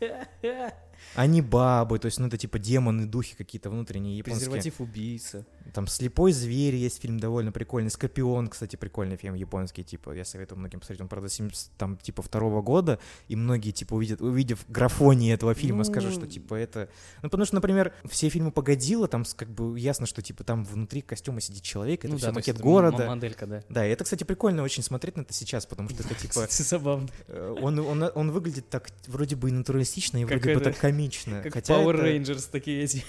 [1.14, 4.50] Они бабы, то есть, ну, это типа демоны, духи какие-то внутренние японские.
[4.50, 5.44] Презерватив убийца.
[5.72, 7.90] Там «Слепой зверь» есть фильм довольно прикольный.
[7.90, 11.00] «Скорпион», кстати, прикольный фильм японский, типа, я советую многим посмотреть.
[11.02, 12.98] Он, правда, 70, там, типа, второго года,
[13.28, 16.88] и многие, типа, увидят, увидев графонии этого фильма, Ну, скажут, что, типа, это...
[17.22, 20.64] Ну, потому что, например, все фильмы по Годзилла, там, как бы, ясно, что, типа, там
[20.64, 23.06] внутри костюма сидит человек, это ну, все да, макет это м- города.
[23.06, 23.62] Моделька, да.
[23.68, 27.08] Да, и это, кстати, прикольно очень смотреть на это сейчас, потому что это, типа, Забавно.
[27.28, 30.78] э, он, он, он выглядит так, вроде бы, и натуралистично, и Как вроде бы так
[30.78, 31.40] комично.
[31.42, 33.04] Как Хотя Power это- Rangers такие эти.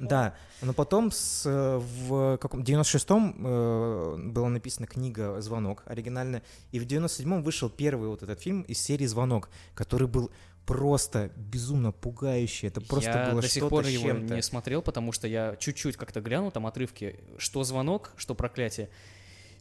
[0.00, 6.78] да, но потом с, э, в каком 96-м э, была написана книга «Звонок» оригинально, и
[6.78, 10.30] в 97-м вышел первый вот этот фильм из серии «Звонок», который был
[10.66, 12.68] просто безумно пугающий.
[12.68, 15.96] Это просто я было до сих что-то пор его не смотрел, потому что я чуть-чуть
[15.96, 18.90] как-то глянул там отрывки, что звонок, что проклятие.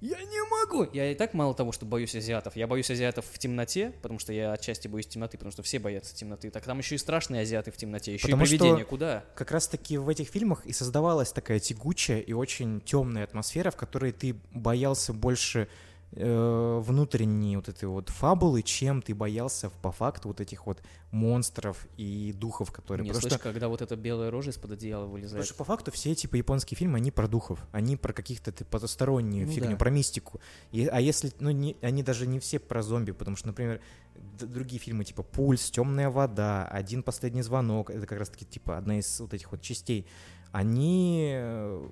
[0.08, 0.88] Я не могу!
[0.94, 2.56] Я и так мало того, что боюсь азиатов.
[2.56, 6.16] Я боюсь азиатов в темноте, потому что я отчасти боюсь темноты, потому что все боятся
[6.16, 6.52] темноты.
[6.52, 8.86] Так там еще и страшные азиаты в темноте, еще Потому и что- привидения.
[8.86, 9.26] Куда?
[9.34, 14.12] Как раз-таки в этих фильмах и создавалась такая тягучая и очень темная атмосфера, в которой
[14.12, 15.68] ты боялся больше
[16.16, 21.88] э, внутренней вот этой вот фабулы, чем ты боялся по факту вот этих вот монстров
[21.98, 23.04] и духов, которые...
[23.06, 25.46] Не, потому слышь, когда вот эта белая рожа из-под одеяла Потому вылезает.
[25.46, 29.52] что по факту все типа японские фильмы, они про духов, они про каких-то потустороннюю Ну
[29.54, 29.78] фигню, да.
[29.78, 30.40] про мистику.
[30.72, 33.82] И- а если, ну, не, они даже не все про зомби, потому что, например,
[34.40, 39.20] другие фильмы типа «Пульс», «Темная вода», «Один последний звонок», это как раз-таки типа одна из
[39.20, 40.08] вот этих вот частей,
[40.52, 41.88] они, э,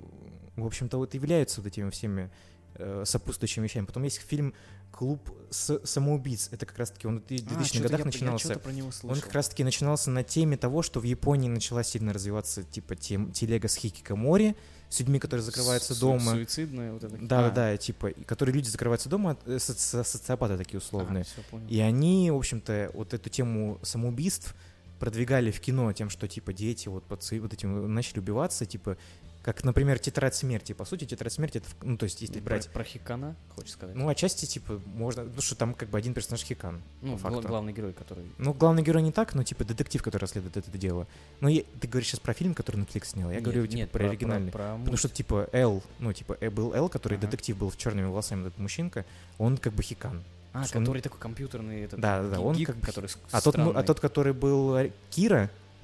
[0.56, 2.32] в общем-то, вот являются вот этими всеми
[2.76, 3.86] э, сопутствующими вещами.
[3.86, 4.54] Потом есть фильм
[4.92, 8.46] «Клуб с- самоубийц», это как раз-таки он в 2000-х А, годах я- Я начинался.
[8.46, 9.24] что-то про него Он слышал.
[9.24, 13.68] как раз-таки начинался на теме того, что в Японии начала сильно развиваться типа тем, телега
[13.68, 14.56] с хикикамори,
[14.90, 16.32] с людьми, которые закрываются Су- дома.
[16.34, 17.18] Суицидная вот эта.
[17.18, 21.26] Да, А, да, типа, которые люди закрываются дома, э, соци- социопаты такие условные.
[21.52, 21.60] а.
[21.68, 24.54] И они, в общем-то, вот эту тему самоубийств
[25.00, 28.98] продвигали в кино тем, что, типа, дети вот, под, вот этим начали убиваться, типа,
[29.44, 30.72] как, например, «Тетрадь смерти».
[30.74, 32.70] По сути, «Тетрадь смерти»— это, ну, то есть, если Про- брать...
[32.70, 33.94] Про, Хикана, хочешь сказать?
[33.96, 35.24] Ну, отчасти, типа, можно...
[35.26, 36.82] Ну, что там как бы один персонаж Хикан.
[37.02, 38.26] Ну, гла- главный герой, который...
[38.38, 41.08] Ну, главный герой не так, но, типа, детектив, который расследует это дело.
[41.42, 43.30] Ну, я- ты говоришь сейчас про фильм, который Netflix снял.
[43.30, 44.52] Я Нет, говорю, типа, нет, про, оригинальный.
[44.52, 47.28] Про, Потому что, типа, Эл, ну, типа, э, был Эл, который Ага.
[47.28, 49.06] детектив был с черными волосами, этот мужчинка,
[49.38, 50.24] он как бы Хикан.
[50.54, 52.00] А, что он- который такой компьютерный этот...
[52.00, 54.76] Да, да, да, он гик, как бы- который А тот, ну, а тот, который был
[54.78, 54.92] э,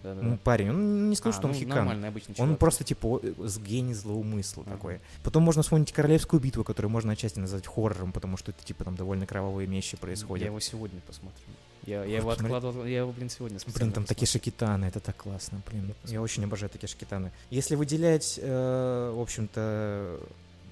[0.04, 0.28] Да-да-да.
[0.28, 1.76] ну, парень, он не скажу, А, что он ну, Хикан.
[1.76, 2.60] нормальный обычный Он чувак.
[2.60, 4.72] просто, типа, э, с гений злоумысла Ага.
[4.76, 5.00] такой.
[5.24, 8.96] Потом можно вспомнить Королевскую битву, которую можно отчасти назвать хоррором, потому что это, типа, там
[8.96, 10.42] довольно кровавые вещи происходят.
[10.44, 11.46] Я его сегодня посмотрю.
[11.86, 15.16] Я, я его откладывал, я его, блин, сегодня Блин, специально там такие шакитаны, это так
[15.16, 15.94] классно, блин.
[16.06, 17.32] Я очень обожаю такие шакитаны.
[17.50, 20.20] Если выделять, э, в общем-то,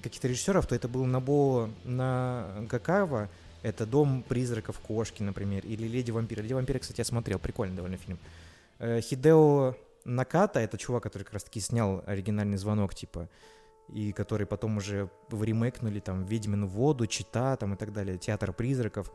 [0.02, 3.28] каких-то режиссеров, то это был Набо на Гакава,
[3.62, 6.42] это «Дом призраков кошки», например, или «Леди вампира».
[6.42, 8.18] «Леди вампира», кстати, я смотрел, прикольный довольно фильм.
[8.78, 13.28] Э, Хидео Наката, это чувак, который как раз-таки снял оригинальный звонок, типа,
[13.88, 19.10] и который потом уже ремейкнули, там, «Ведьмину воду», «Чита», там, и так далее, «Театр призраков».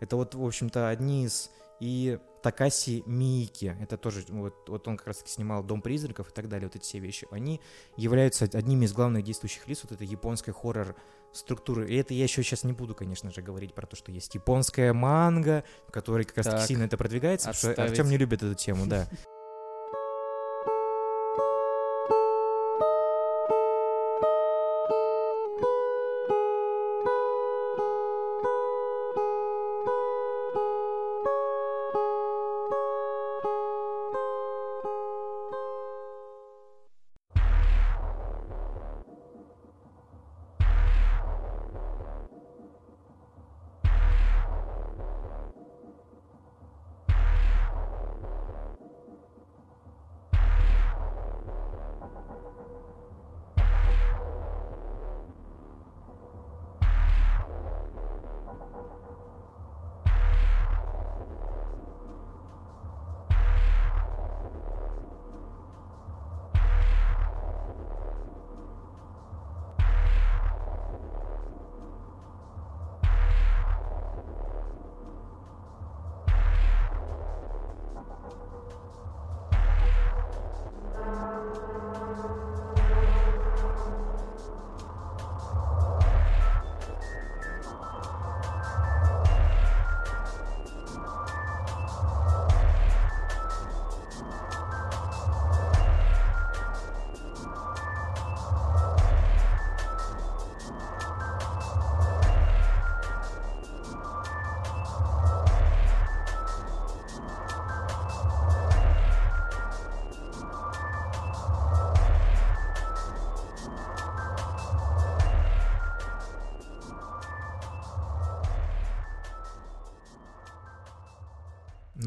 [0.00, 1.50] Это вот, в общем-то, одни из...
[1.80, 6.48] И Такаси Миики, это тоже, вот, вот он как раз-таки снимал «Дом призраков» и так
[6.48, 7.60] далее, вот эти все вещи, они
[7.96, 10.94] являются одними из главных действующих лиц вот этой японской хоррор
[11.32, 11.88] структуры.
[11.88, 14.92] И это я еще сейчас не буду, конечно же, говорить про то, что есть японская
[14.92, 17.90] манга, в которой как раз-таки Так, сильно это продвигается, потому что отставить.
[17.90, 19.08] Артем не любит эту тему, да.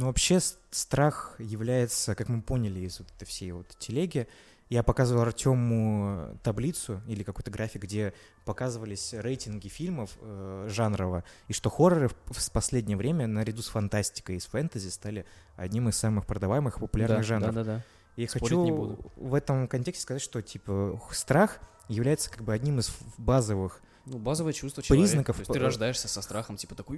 [0.01, 0.39] Ну, вообще,
[0.71, 4.27] страх является, как мы поняли из вот этой всей вот телеги,
[4.67, 11.69] я показывал Артему таблицу или какой-то график, где показывались рейтинги фильмов э, жанрово, и что
[11.69, 16.25] хорроры в, в последнее время наряду с фантастикой и с фэнтези стали одним из самых
[16.25, 17.53] продаваемых и популярных Да, жанров.
[17.53, 17.85] Да, да, да.
[18.15, 19.11] И Спорить хочу не буду.
[19.17, 21.59] в этом контексте сказать, что типа страх
[21.89, 25.07] является как бы одним из базовых Ну, базовое чувство человека.
[25.07, 26.97] Признаков, То есть ты рождаешься со страхом, типа такой...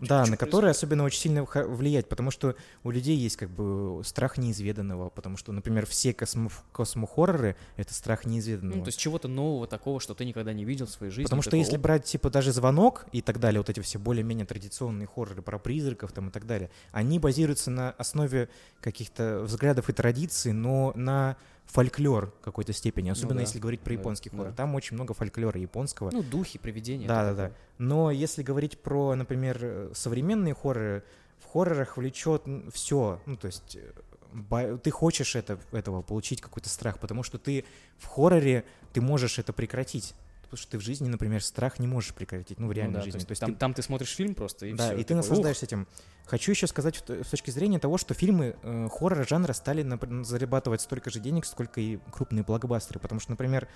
[0.00, 4.36] Да, на которые особенно очень сильно влияет, потому что у людей есть как бы страх
[4.36, 8.78] неизведанного, потому что, например, все космо космохорроры— это страх неизведанного.
[8.78, 11.24] Ну, то есть чего-то нового такого, что ты никогда не видел в своей жизни.
[11.24, 13.98] Потому что такого, если «Оп, брать, типа, даже «Звонок» и так далее, вот эти все
[13.98, 18.48] более-менее традиционные хорроры про призраков там и так далее, они базируются на основе
[18.80, 23.94] каких-то взглядов и традиций, но на фольклор в какой-то степени, особенно да, если говорить про
[23.94, 24.36] да, японский да.
[24.36, 24.52] хоррор.
[24.52, 26.10] Там очень много фольклора японского.
[26.10, 27.08] Ну, духи, привидения.
[27.08, 27.42] Да, да, да.
[27.44, 27.58] такое.
[27.78, 31.04] Но если говорить про, например, современные хорроры,
[31.40, 33.20] в хоррорах влечет все.
[33.26, 37.64] Ну, то есть э, ты хочешь это, этого, получить какой-то страх, потому что ты
[37.98, 40.14] в хорроре ты можешь это прекратить.
[40.44, 43.00] Потому что ты в жизни, например, страх не можешь прекратить, ну, в Ну реальной да,
[43.02, 43.12] жизни.
[43.12, 44.96] то есть То есть там, ты- там ты смотришь фильм просто, и да, все.
[44.98, 45.86] и ты наслаждаешься этим.
[46.26, 50.80] Хочу еще сказать с точки зрения того, что фильмы э, хоррора жанра стали напр- зарабатывать
[50.80, 52.98] столько же денег, сколько и крупные блокбастеры.
[53.00, 53.68] Потому что, например,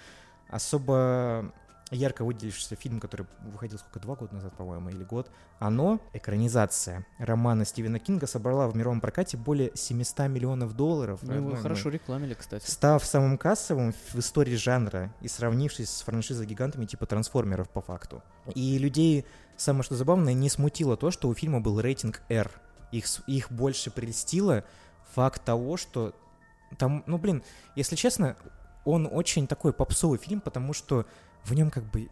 [0.49, 1.53] особо
[1.91, 7.65] ярко выделившийся фильм, который выходил сколько, два года назад, по-моему, или год, «Оно», экранизация романа
[7.65, 11.21] Стивена Кинга, собрала в мировом прокате более 700 миллионов долларов.
[11.23, 12.69] Ну, его ну, хорошо рекламили, кстати.
[12.69, 18.23] Став самым кассовым в истории жанра и сравнившись с франшизой гигантами типа трансформеров по факту.
[18.55, 19.25] И людей,
[19.57, 22.51] самое что забавное, не смутило то, что у фильма был рейтинг R.
[22.93, 24.65] Их, их больше прельстило
[25.15, 26.15] факт того, что
[26.77, 27.43] там, ну, блин,
[27.77, 28.37] если честно,
[28.85, 31.07] он очень такой попсовый фильм, потому что
[31.49, 32.09] в нем как бы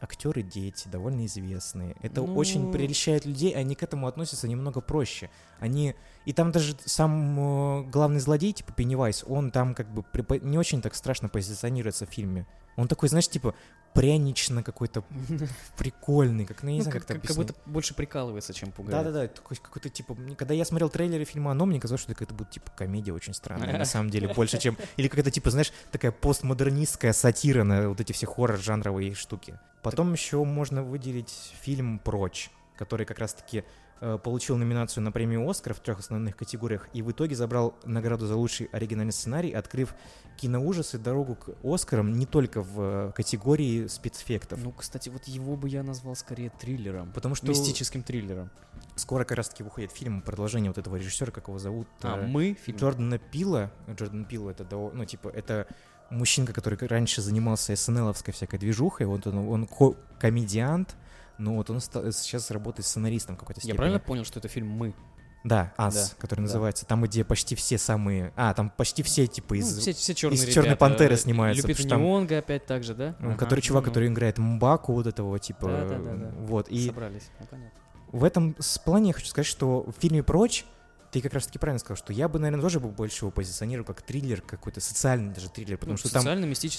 [0.00, 1.96] актеры дети, довольно известные.
[2.02, 5.30] Это Ну- очень прельщает людей, они к этому относятся немного проще.
[5.58, 5.94] Они...
[6.26, 10.58] И там даже сам э, главный злодей, типа Пеннивайз, он там как бы припо- не
[10.58, 12.46] очень так страшно позиционируется в фильме.
[12.76, 13.54] Он такой, знаешь, типа
[13.92, 15.02] прянично какой-то
[15.76, 19.04] прикольный, как, ну, я не Ну, знаю, как, как как- будто больше прикалывается, чем пугает.
[19.04, 20.16] Да-да-да, такой какой-то типа...
[20.36, 23.76] Когда я смотрел трейлеры фильма «Оно», мне казалось, что это будет типа комедия очень странная,
[23.78, 24.76] на самом деле, больше, чем...
[24.96, 29.58] Или какая-то типа, знаешь, такая постмодернистская сатира на вот эти все хоррор-жанровые штуки.
[29.82, 33.64] Потом еще можно выделить фильм «Прочь», который как раз-таки
[34.00, 38.34] получил номинацию на премию «Оскар» в трех основных категориях и в итоге забрал награду за
[38.36, 39.94] лучший оригинальный сценарий, открыв
[40.36, 44.58] киноужасы дорогу к «Оскарам» не только в э, категории спецэффектов.
[44.62, 47.12] Ну, кстати, вот его бы я назвал скорее триллером.
[47.12, 48.50] Потому что Мистическим триллером.
[48.96, 51.88] скоро как раз-таки выходит фильм продолжение вот этого режиссера, как его зовут.
[52.02, 52.78] А, э, мы фильм.
[52.78, 53.70] Джордана Пила.
[53.88, 55.66] Джордан Пил это, ну, типа, это
[56.08, 60.96] мужчинка, который раньше занимался СНЛовской всякой движухой, вот он, он ко- комедиант,
[61.40, 63.76] но вот он ста- сейчас работает сценаристом какой-то Я степени.
[63.76, 64.94] правильно понял, что это фильм «Мы»?
[65.42, 66.42] Да, Ас, Да, который да.
[66.42, 66.84] называется.
[66.84, 68.30] Там, где почти все самые...
[68.36, 69.74] А, там почти все, типа, из...
[69.74, 70.76] Ну, все, все черные из «Чёрной ребята.
[70.80, 73.16] пантеры» снимаются, что там- Nyong'o опять так же, да?
[73.20, 73.90] ну, Ага, который чувак, ну-ну.
[73.90, 75.66] который играет Мбаку, вот этого, типа...
[75.68, 76.30] Да-да-да-да.
[76.40, 76.86] Вот, и...
[76.88, 77.80] Собрались, ну, понятно.
[78.12, 80.66] В этом плане я хочу сказать, что в фильме «Прочь»
[81.10, 84.02] ты как раз-таки правильно сказал, что я бы, наверное, тоже бы больше его позиционировал как
[84.02, 86.22] триллер, какой-то социальный даже триллер, потому Ну, что там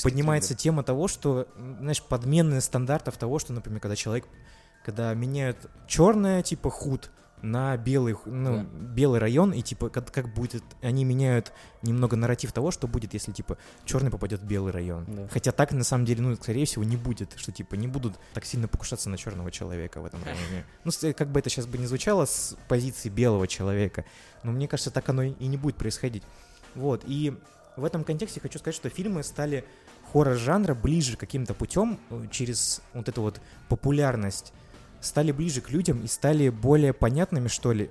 [0.04, 4.26] поднимается тема того, что, знаешь, подменные стандартов того, что, например, когда человек,
[4.86, 8.64] когда меняют черное, типа, худ, на белый, ну, Да.
[8.64, 11.52] белый район, и типа как, как будет, они меняют
[11.82, 15.06] немного нарратив того, что будет, если типа черный попадет в белый район.
[15.08, 15.28] Да.
[15.32, 18.46] Хотя так на самом деле, ну, скорее всего, не будет, что типа не будут так
[18.46, 20.66] сильно покушаться на черного человека в этом районе.
[20.84, 24.06] Ну, как бы это сейчас бы не звучало с позиции белого человека,
[24.44, 26.24] но мне кажется, так оно и не будет происходить.
[26.76, 27.38] Вот, и
[27.76, 29.66] в этом контексте хочу сказать, что фильмы стали
[30.12, 34.54] хоррор-жанра ближе каким-то путем э, через вот эту вот популярность
[35.02, 37.90] стали ближе к людям и стали более понятными, что ли.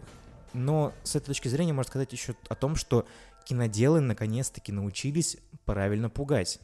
[0.53, 3.07] Но с этой точки зрения можно сказать еще о том, что
[3.45, 6.59] киноделы наконец-таки научились правильно пугать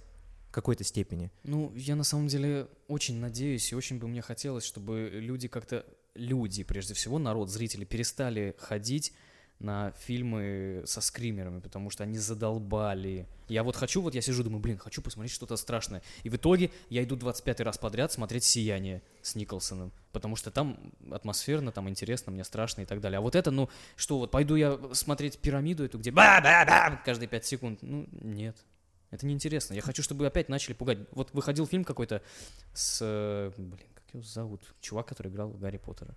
[0.48, 1.30] в какой-то степени.
[1.44, 5.84] Ну, я на самом деле очень надеюсь и очень бы мне хотелось, чтобы люди как-то,
[6.14, 9.12] люди прежде всего, народ, зрители, перестали ходить
[9.58, 13.26] на фильмы со скримерами, потому что они задолбали.
[13.48, 16.02] Я вот хочу, вот я сижу, думаю, блин, хочу посмотреть что-то страшное.
[16.24, 20.92] И в итоге я иду 25 раз подряд смотреть «Сияние» с Николсоном, потому что там
[21.10, 23.18] атмосферно, там интересно, мне страшно и так далее.
[23.18, 27.46] А вот это, ну, что вот, пойду я смотреть «Пирамиду» эту, где ба-ба-ба каждые 5
[27.46, 27.78] секунд.
[27.82, 28.56] Ну, нет.
[29.10, 29.74] Это неинтересно.
[29.74, 30.98] Я хочу, чтобы опять начали пугать.
[31.12, 32.20] Вот выходил фильм какой-то
[32.74, 33.52] с...
[33.56, 34.62] Блин, как его зовут?
[34.80, 36.14] Чувак, который играл в Гарри Поттера.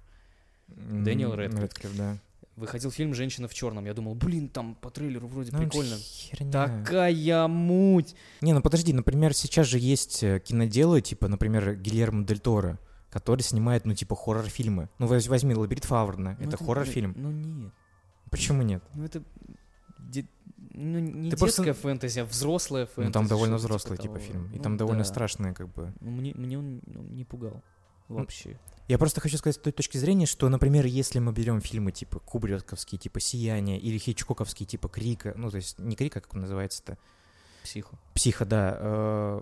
[0.68, 1.62] Дэниел М, Рэдклифф.
[1.62, 2.18] Рэдклифф, да.
[2.60, 3.86] Выходил фильм «Женщина в черном».
[3.86, 5.96] Я думал, блин, там по трейлеру вроде Ну, это прикольно.
[5.98, 6.52] херня.
[6.52, 8.16] Такая муть!
[8.42, 12.78] Не, ну подожди, например, сейчас же есть э, киноделы, типа, например, Гильермо Дель Торо,
[13.10, 14.90] который снимает, ну, типа, хоррор-фильмы.
[15.00, 17.14] Ну, воз- возьми «Лабиринт Фаврна», Ну, это хоррор-фильм.
[17.18, 17.74] Ну нет.
[18.30, 18.84] Почему нет?
[18.94, 19.24] Ну это...
[20.00, 20.28] де-
[20.74, 23.08] Ну, не Ты просто- детская фэнтези, а взрослая фэнтези.
[23.08, 24.26] Ну, там довольно что-то взрослый, типа, того.
[24.26, 24.52] фильм.
[24.54, 25.10] И Ну там довольно да.
[25.10, 25.94] страшное, как бы.
[26.02, 27.64] Ну, Мне, мне он ну, не пугал.
[28.10, 28.60] Вообще.
[28.88, 32.20] Я просто хочу сказать с той точки зрения, что, например, если мы берем фильмы типа
[32.20, 36.98] Кубриковские, типа «Сияние», или Хичкоковские, типа «Крика», ну, то есть не «Крика», как он называется-то,
[37.64, 38.00] Психо.
[38.16, 39.42] «Психо», да, э,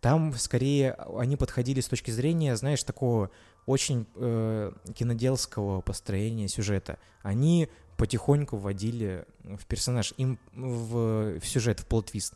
[0.00, 3.30] там скорее они подходили с точки зрения, знаешь, такого
[3.66, 6.98] очень э, киноделского построения сюжета.
[7.22, 12.34] Они потихоньку вводили в персонаж, им в, в сюжет, в плот-твист.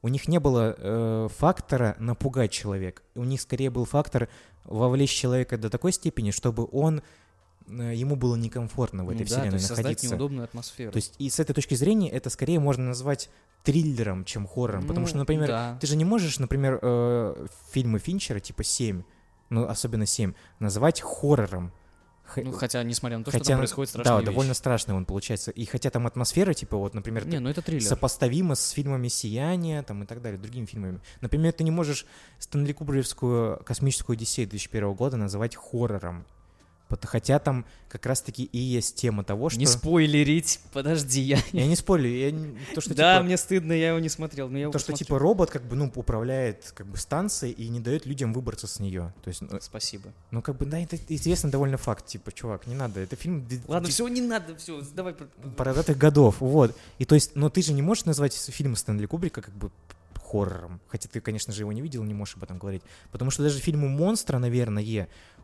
[0.00, 3.02] У них не было э, фактора напугать человека.
[3.14, 4.28] У них скорее был фактор
[4.64, 7.02] вовлечь человека до такой степени, чтобы он
[7.66, 10.08] э, ему было некомфортно в этой Ну да, вселенной то есть создать находиться.
[10.10, 10.92] неудобную атмосферу.
[10.92, 13.30] То есть и с этой точки зрения это скорее можно назвать
[13.64, 14.82] триллером, чем хоррором.
[14.82, 15.78] потому Ну, что, например, да.
[15.80, 19.02] ты же не можешь, например, э, фильмы Финчера типа 7,
[19.50, 21.72] ну особенно 7, назвать хоррором.
[22.36, 24.30] Ну, хотя, несмотря на то, хотя, что там происходит страшные да, вещи.
[24.30, 25.50] довольно страшный он получается.
[25.50, 27.82] И хотя там атмосфера, типа, вот, например, Не, ну это триллер.
[27.82, 31.00] сопоставима с фильмами «Сияние» там, и так далее, другими фильмами.
[31.20, 32.06] Например, ты не можешь
[32.38, 36.24] Стэнли Кубревскую «Космическую Одиссею» 2001 года называть хоррором.
[37.02, 39.58] Хотя там как раз-таки и есть тема того, что...
[39.58, 41.38] Не спойлерить, подожди, я...
[41.52, 42.32] Я не спорю, я
[42.74, 45.18] то, что да, типа, мне стыдно, я его не смотрел, но я то, что типа
[45.18, 49.12] робот как бы, ну, управляет как бы станцией и не дает людям выбраться с нее.
[49.22, 50.12] То есть, ну, Спасибо.
[50.30, 53.88] ну, как бы, да, это известный довольно факт, типа, чувак, не надо, это фильм Ладно,
[53.88, 55.14] все, не надо, все, давай.
[55.56, 56.76] бородатых годов, вот.
[56.98, 59.70] И то есть, но ты же не можешь назвать фильм Стэнли Кубрика как бы
[60.32, 60.80] хоррором.
[60.88, 62.82] Хотя ты, конечно же, его не видел, не можешь об этом говорить.
[63.10, 64.82] Потому что даже фильму «Монстра», наверное,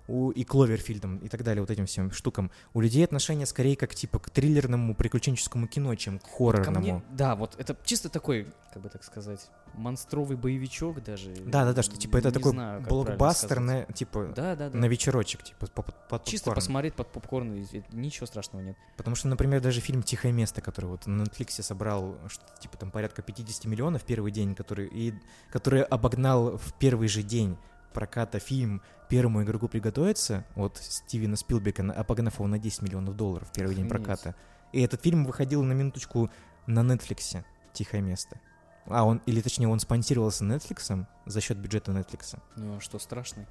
[0.09, 2.51] у, и Кловерфильдом и так далее, вот этим всем штукам.
[2.75, 6.81] У людей отношение скорее как типа к триллерному приключенческому кино, чем к хоррорному.
[6.81, 11.35] мне- да, вот это чисто такой, как бы так сказать, монстровый боевичок даже.
[11.47, 14.79] Да, да, да, что типа это такой знаю, блокбастер на типа Да, да, да.
[14.79, 16.55] на вечерочек, типа под, под Чисто попкорн.
[16.57, 18.77] посмотреть под попкорн, и- ничего страшного нет.
[18.97, 22.91] Потому что, например, даже фильм «Тихое место», который вот на Netflix собрал, что типа там
[22.91, 25.15] порядка 50 миллионов в первый день, который, и,
[25.51, 27.57] который обогнал в первый же день
[27.93, 31.83] проката фильм «Первому игроку приготовиться» от Стивена Спилбека,
[32.39, 34.07] его на 10 миллионов долларов в первый день Охренеть.
[34.07, 34.35] проката.
[34.73, 36.31] И этот фильм выходил на минуточку
[36.67, 38.39] на Netflix «Тихое место».
[38.87, 42.39] А он, или точнее, он спонсировался Netflix за счет бюджета Netflix.
[42.57, 43.47] Ну, а что страшный?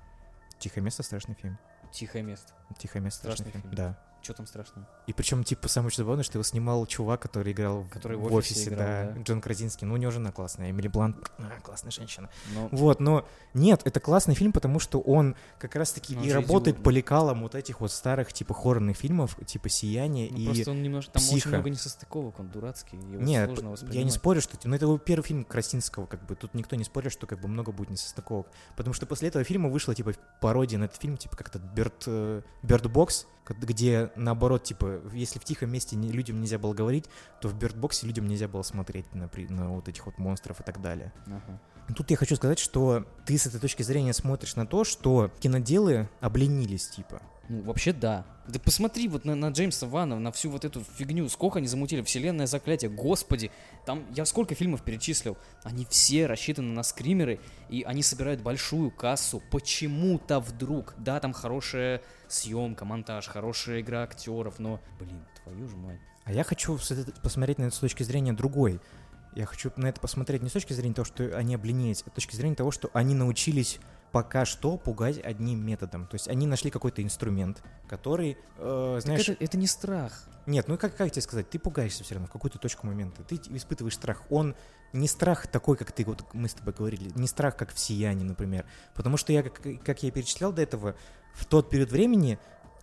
[0.60, 1.58] «Тихое место»— страшный фильм.
[1.92, 2.54] Тихое место.
[2.80, 3.62] «Тихое место»— страшный, Страшный фильм.
[3.64, 3.76] фильм.
[3.76, 4.00] Да.
[4.22, 4.88] Что там страшного?
[5.06, 8.22] И причем, типа, самое что забавное, что его снимал чувак, который играл в- Который в,
[8.22, 9.22] в офисе, играл, да, да.
[9.22, 9.88] Джон Кразинский.
[9.88, 12.30] Ну, у него жена классная, Эмили Блант, а, классная женщина.
[12.54, 16.84] Ну, Вот, но нет, это классный фильм, потому что он как раз-таки и работает идиот.
[16.84, 20.46] по лекалам вот этих вот старых, типа, хоррорных фильмов, типа «Сияние» ну, и...
[20.46, 21.36] просто он немножко, там «Психа».
[21.38, 24.58] очень много несостыковок, он дурацкий, его Нет, сложно я не спорю, что...
[24.64, 26.36] Ну, это его первый фильм Красинского, как бы.
[26.36, 28.48] Тут никто не спорит, что как бы много будет несостыковок.
[28.76, 32.42] Потому что после этого фильма вышла, типа, пародия на этот фильм, типа, как-то Bird, э,
[32.64, 37.06] Bird Box, г- где, наоборот, типа, если в тихом месте не- людям нельзя было говорить,
[37.42, 40.82] то в Box людям нельзя было смотреть на, на вот этих вот монстров и так
[40.82, 41.14] далее.
[41.26, 41.60] Ага.
[41.96, 46.10] Тут я хочу сказать, что ты с этой точки зрения смотришь на то, что киноделы
[46.20, 47.22] обленились, типа.
[47.50, 48.26] Ну, вообще да.
[48.52, 52.02] Ты посмотри вот на, на Джеймса Вана, на всю вот эту фигню, сколько они замутили,
[52.02, 53.52] вселенное заклятие, господи,
[53.86, 59.42] там я сколько фильмов перечислил, они все рассчитаны на скримеры, и они собирают большую кассу,
[59.50, 66.00] почему-то вдруг, да, там хорошая съемка, монтаж, хорошая игра актеров, но, блин, твою же мать.
[66.26, 66.78] А я хочу
[67.24, 68.82] посмотреть на это с точки зрения другой.
[69.38, 72.14] Я хочу на это посмотреть не с точки зрения того, что они обленились, а с
[72.14, 73.80] точки зрения того, что они научились
[74.12, 76.08] пока что пугать одним методом.
[76.08, 79.30] То есть они нашли какой-то инструмент, который, э, Так знаешь...
[79.30, 80.28] это, это не страх.
[80.48, 83.24] Нет, ну как, как тебе сказать, ты пугаешься все равно в какую-то точку момента.
[83.24, 84.24] Ты испытываешь страх.
[84.32, 84.56] Он
[84.92, 88.24] не страх такой, как ты, вот мы с тобой говорили, не страх, как в «Сиянии»,
[88.24, 88.66] например.
[88.96, 90.96] Потому что я, как, как я перечислял до этого,
[91.36, 92.40] в тот период времени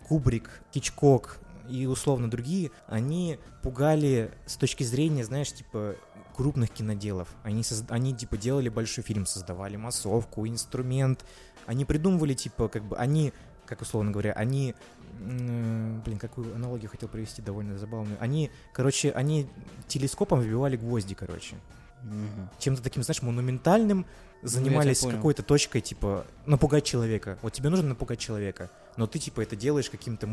[0.07, 5.97] Кубрик, Кичкок и условно другие, они пугали с точки зрения, знаешь, типа
[6.37, 7.29] крупных киноделов.
[7.43, 11.25] Они, созд- они типа делали большой фильм, создавали массовку, инструмент.
[11.67, 13.33] Они придумывали, типа, как бы, они,
[13.67, 14.75] как условно говоря, они
[15.19, 18.17] блин, какую аналогию хотел привести довольно забавную.
[18.21, 19.49] Они, короче, они
[19.87, 21.57] телескопом вбивали гвозди, короче.
[22.03, 22.51] Мгм.
[22.59, 24.07] Чем-то таким, знаешь, монументальным
[24.43, 25.17] занимались понял.
[25.17, 27.39] какой-то точкой, типа, напугать человека.
[27.43, 30.27] Вот тебе нужно напугать человека, но ты, типа, это делаешь каким-то,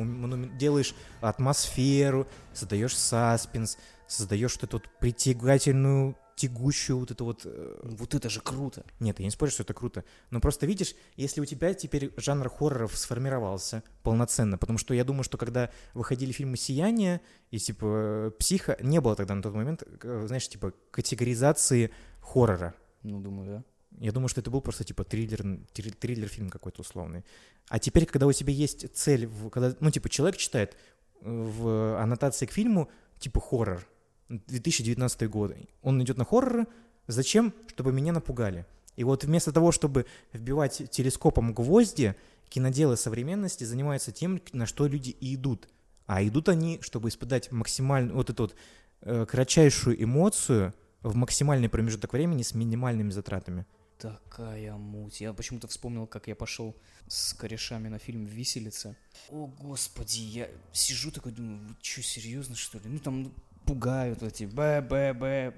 [0.57, 8.15] делаешь атмосферу, создаешь саспенс, создаешь вот эту вот притягательную, тягущую вот эту вот э, Вот
[8.15, 8.83] это же круто.
[8.99, 10.03] нет, я не спорю, что это круто.
[10.31, 15.23] Но просто видишь, если у тебя теперь жанр хорроров сформировался полноценно, потому что я думаю,
[15.23, 17.21] что когда выходили фильмы «Сияние»
[17.51, 22.73] и типа «Психа», не было тогда на тот момент, э, знаешь, типа категоризации хоррора.
[23.03, 23.63] Ну, думаю, да.
[23.99, 25.41] Я думаю, что это был просто типа триллер,
[25.73, 27.23] трил- триллер-фильм какой-то условный.
[27.67, 30.75] А теперь, когда у тебя есть цель, когда, ну, типа, человек читает
[31.21, 33.87] э, в аннотации к фильму, типа, хоррор,
[34.29, 36.67] 2019 год, он идет на хорроры,
[37.07, 37.53] зачем?
[37.67, 38.65] Чтобы меня напугали.
[38.95, 42.15] И вот вместо того, чтобы вбивать телескопом гвозди,
[42.49, 45.67] киноделы современности занимаются тем, на что люди и идут.
[46.05, 48.55] А идут они, чтобы испытать максимальную, вот эту вот
[49.01, 53.65] э, кратчайшую эмоцию в максимальный промежуток времени с минимальными затратами.
[54.01, 55.21] Такая муть.
[55.21, 56.75] Я почему-то вспомнил, как я пошел
[57.07, 58.95] с корешами на фильм «Виселица».
[59.29, 62.85] О, господи, я сижу такой, думаю, вы что, серьезно, что ли?
[62.85, 63.31] Ну, там
[63.65, 65.53] пугают эти б-б-б.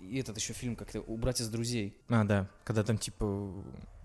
[0.00, 1.96] И этот еще фильм как-то «Убрать из друзей».
[2.08, 3.52] А, да, когда там типа,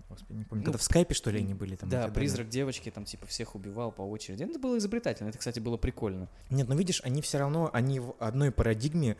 [0.08, 1.88] господи, не помню, Ну, когда в скайпе, что ли, они были там?
[1.88, 2.14] да, так далее.
[2.14, 4.42] призрак девочки там типа всех убивал по очереди.
[4.42, 6.28] Это было изобретательно, это, кстати, было прикольно.
[6.50, 9.16] Нет, ну видишь, они все равно, они в одной парадигме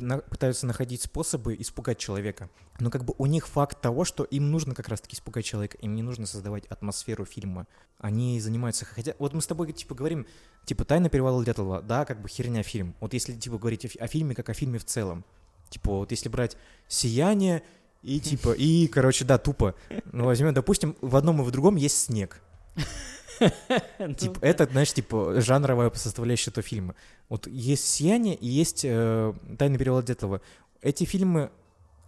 [0.00, 2.50] пытаются находить способы испугать человека.
[2.80, 5.94] Но как бы у них факт того, что им нужно как раз-таки испугать человека, им
[5.94, 7.66] не нужно создавать атмосферу фильма.
[7.98, 10.26] Они занимаются, хотя, вот мы с тобой типа говорим,
[10.64, 12.94] типа «Тайна перевала Дятлова», да, как бы херня фильм.
[13.00, 15.24] Вот если типа говорить о, о фильме как о фильме в целом,
[15.70, 16.56] типа вот если брать
[16.88, 17.62] «Сияние»,
[18.02, 19.74] и типа, и, короче, да, тупо.
[20.12, 22.42] Ну, возьмем, допустим, в одном и в другом есть снег.
[24.16, 26.94] Типа, это, знаешь, типа, жанровая составляющая этого фильма.
[27.28, 30.40] Вот есть «Сияние» и есть э, «Тайный перевод Дятлова».
[30.82, 31.50] Эти фильмы,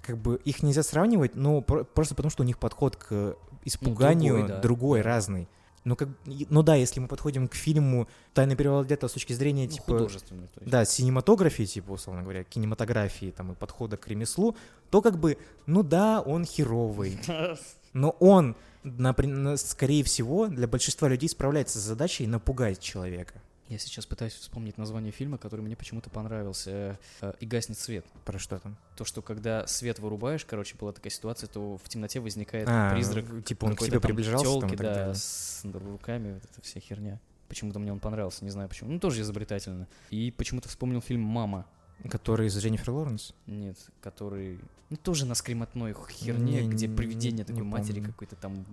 [0.03, 4.35] как бы, их нельзя сравнивать, но про- просто потому, что у них подход к испуганию
[4.35, 4.61] другой, да.
[4.61, 5.49] другой, разный.
[5.85, 9.65] Ну, как, ну да, если мы подходим к фильму «Тайна перевала где-то» с точки зрения,
[9.65, 10.71] Ну, типа, художественный, то есть.
[10.71, 14.57] да, синематографии, типа, условно говоря, кинематографии там и подхода к ремеслу,
[14.91, 17.19] то как бы, ну да, он херовый.
[17.93, 18.57] Но он,
[18.93, 23.35] на- скорее всего, для большинства людей справляется с задачей напугать человека.
[23.69, 26.99] Я сейчас пытаюсь вспомнить название фильма, который мне почему-то понравился.
[27.21, 28.07] э, «И гаснет свет».
[28.25, 28.77] Про что там?
[28.97, 33.25] То, что когда свет вырубаешь, короче, была такая ситуация, то в темноте возникает А, призрак
[33.45, 35.15] типа он к тебе там приближался там и тёлки, так да, далее.
[35.17, 37.21] с руками, вот эта вся херня.
[37.49, 38.91] Почему-то мне он понравился, не знаю почему.
[38.91, 39.89] Ну, тоже изобретательно.
[40.11, 41.67] И почему-то вспомнил фильм «Мама».
[42.11, 43.33] Который с Дженнифер Лоуренс?
[43.47, 44.61] Нет, который...
[44.91, 48.07] Ну, тоже на скримотной херне, Не- где не- привидение не такой матери помню.
[48.13, 48.65] какой-то там,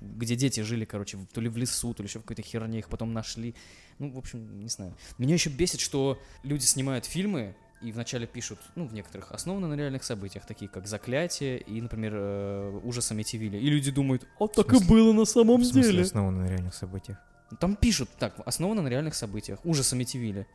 [0.00, 2.88] где дети жили, короче, то ли в лесу, то ли еще в какой-то херне, их
[2.88, 3.54] потом нашли.
[3.98, 4.94] Ну, в общем, не знаю.
[5.18, 9.74] Меня еще бесит, что люди снимают фильмы, и вначале пишут, ну, в некоторых, основаны на
[9.74, 13.58] реальных событиях, такие как «Заклятие» и, например, э, «Ужас Амитивилля».
[13.58, 16.02] И люди думают, а так и было на самом В смысле, деле.
[16.04, 17.18] основано на реальных событиях.
[17.60, 19.58] Там пишут, так, основано на реальных событиях.
[19.64, 20.46] Ужас Амитивилля.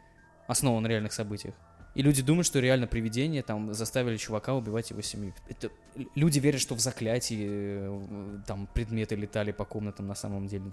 [0.47, 1.53] Основан на реальных событиях.
[1.95, 5.33] И люди думают, что реально привидение там заставили чувака убивать его семью.
[5.47, 5.69] Это
[6.15, 10.65] люди верят, что в заклятии э, там предметы летали по комнатам на самом деле.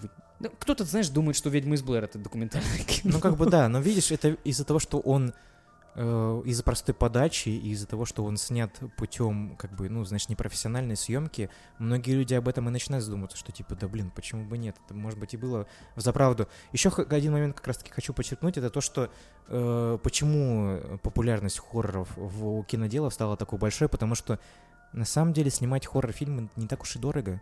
[0.59, 3.13] Кто-то, знаешь, думает, что «Ведьма из Блэр»— это документальное кино.
[3.13, 5.33] Ну, как бы да, но видишь, это из-за того, что он
[5.95, 10.95] из-за простой подачи и из-за того, что он снят путем, как бы, ну, значит, непрофессиональной
[10.95, 14.77] съемки, многие люди об этом и начинают задумываться, что типа, да блин, почему бы нет?
[14.85, 15.67] Это, может быть, и было
[15.97, 16.47] за правду.
[16.71, 19.11] Еще один момент как раз-таки хочу подчеркнуть, это то, что
[19.47, 24.39] э, почему популярность хорроров в киноделах стала такой большой, потому что
[24.93, 27.41] на самом деле снимать хоррор-фильмы не так уж и дорого.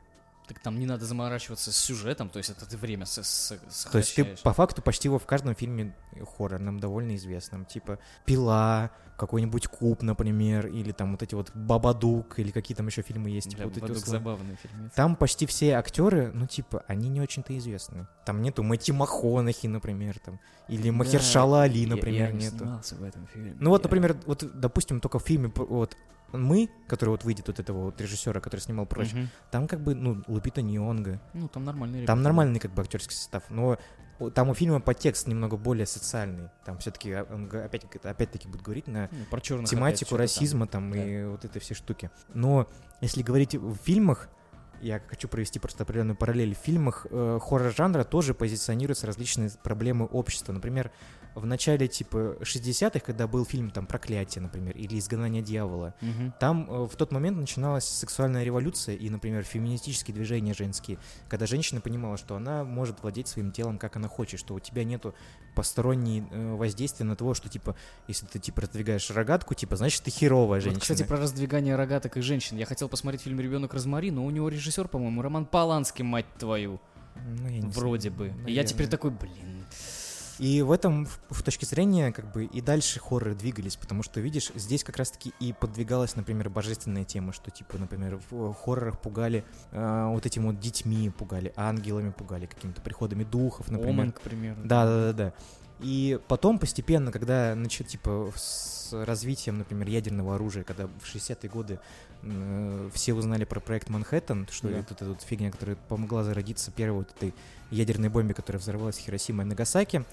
[0.50, 3.50] Так там не надо заморачиваться с сюжетом, то есть это ты время с- с-
[3.91, 4.41] То есть ты сокращаешь.
[4.41, 5.95] по факту почти во в каждом фильме
[6.38, 12.50] хоррорном довольно известном, типа «Пила», какой-нибудь «Куб», например, или там вот эти вот «Бабадук», или
[12.50, 13.50] какие там еще фильмы есть.
[13.52, 14.89] типа Да, вот эти забавный фильм.
[14.95, 18.08] Там почти все актеры, ну типа, они не очень-то известны.
[18.26, 22.66] Там нету Мэтти Махонахи, например, там, или Махершала Али, например, я, не нету.
[22.97, 23.56] в этом фильме.
[23.60, 25.95] Ну вот, Я- например, вот, допустим, только в фильме вот
[26.32, 29.30] мы, который вот выйдет вот этого вот режиссера, который снимал прочь, Мгм.
[29.51, 33.43] там как бы, ну, Лупита Нионга, Ну, там нормальный там нормальный как бы актерский состав,
[33.49, 33.77] но
[34.36, 36.49] там у фильма подтекст немного более социальный.
[36.65, 40.97] Там все-таки опять, опять-таки будет говорить на Ну, про тематику расизма там, да.
[41.03, 42.11] и вот это все штуки.
[42.34, 42.67] Но
[42.99, 44.27] если говорить в фильмах,
[44.82, 46.53] я хочу провести просто определенную параллель.
[46.55, 50.53] В фильмах э, хоррор-жанра тоже позиционируются различные проблемы общества.
[50.53, 50.91] Например,
[51.36, 56.34] в начале типа 60-х, когда был фильм там «Проклятие», например, или «Изгнание дьявола», Мгм.
[56.39, 60.97] там э, в тот момент начиналась сексуальная революция и, например, феминистические движения женские,
[61.30, 64.84] когда женщина понимала, что она может владеть своим телом, как она хочет, что у тебя
[64.84, 65.13] нету
[65.55, 67.75] посторонней э, воздействия на того, что, типа,
[68.07, 70.82] если ты, типа, раздвигаешь рогатку, типа, значит, ты херовая Вот, женщина.
[70.82, 72.57] кстати, про раздвигание рогаток и женщин.
[72.57, 76.80] Я хотел посмотреть фильм «Ребенок Розмари», но у него режиссер, по-моему, Роман Поланский, мать твою.
[77.15, 78.49] Ну, я не Вроде знаю, бы.
[78.49, 78.91] И я теперь наверное.
[78.91, 79.65] такой, блин.
[80.40, 84.22] И в этом, в, в точке зрения, как бы и дальше хорроры двигались, потому что,
[84.22, 89.44] видишь, здесь как раз-таки и подвигалась, например, божественная тема, что, типа, например, в хоррорах пугали
[89.72, 94.00] э, вот этим вот детьми, пугали ангелами, пугали какими-то приходами духов, например.
[94.00, 94.62] Омен, к примеру.
[94.64, 95.34] Да, да, да, да.
[95.82, 101.80] И потом постепенно, когда начал, типа, с развитием, например, ядерного оружия, когда в 60-е годы
[102.93, 104.78] все узнали про проект Манхэттен, что Да.
[104.80, 107.34] это вот фигня, которая помогла зародиться первой вот этой
[107.72, 110.03] ядерной бомбе, которая взорвалась в Хиросима и Нагасаки,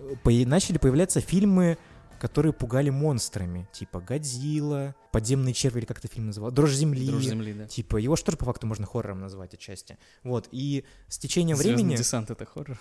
[0.00, 1.78] э, по- начали появляться фильмы,
[2.18, 7.06] которые пугали монстрами, типа Годзилла, Подземный червь, или как это фильм называл, Дрожь земли.
[7.06, 7.66] Дрожь земли, да.
[7.66, 9.98] Типа, его же тоже по факту можно хоррором назвать отчасти.
[10.24, 11.96] Вот, и с течением Звездный времени...
[11.96, 12.78] десант это хоррор.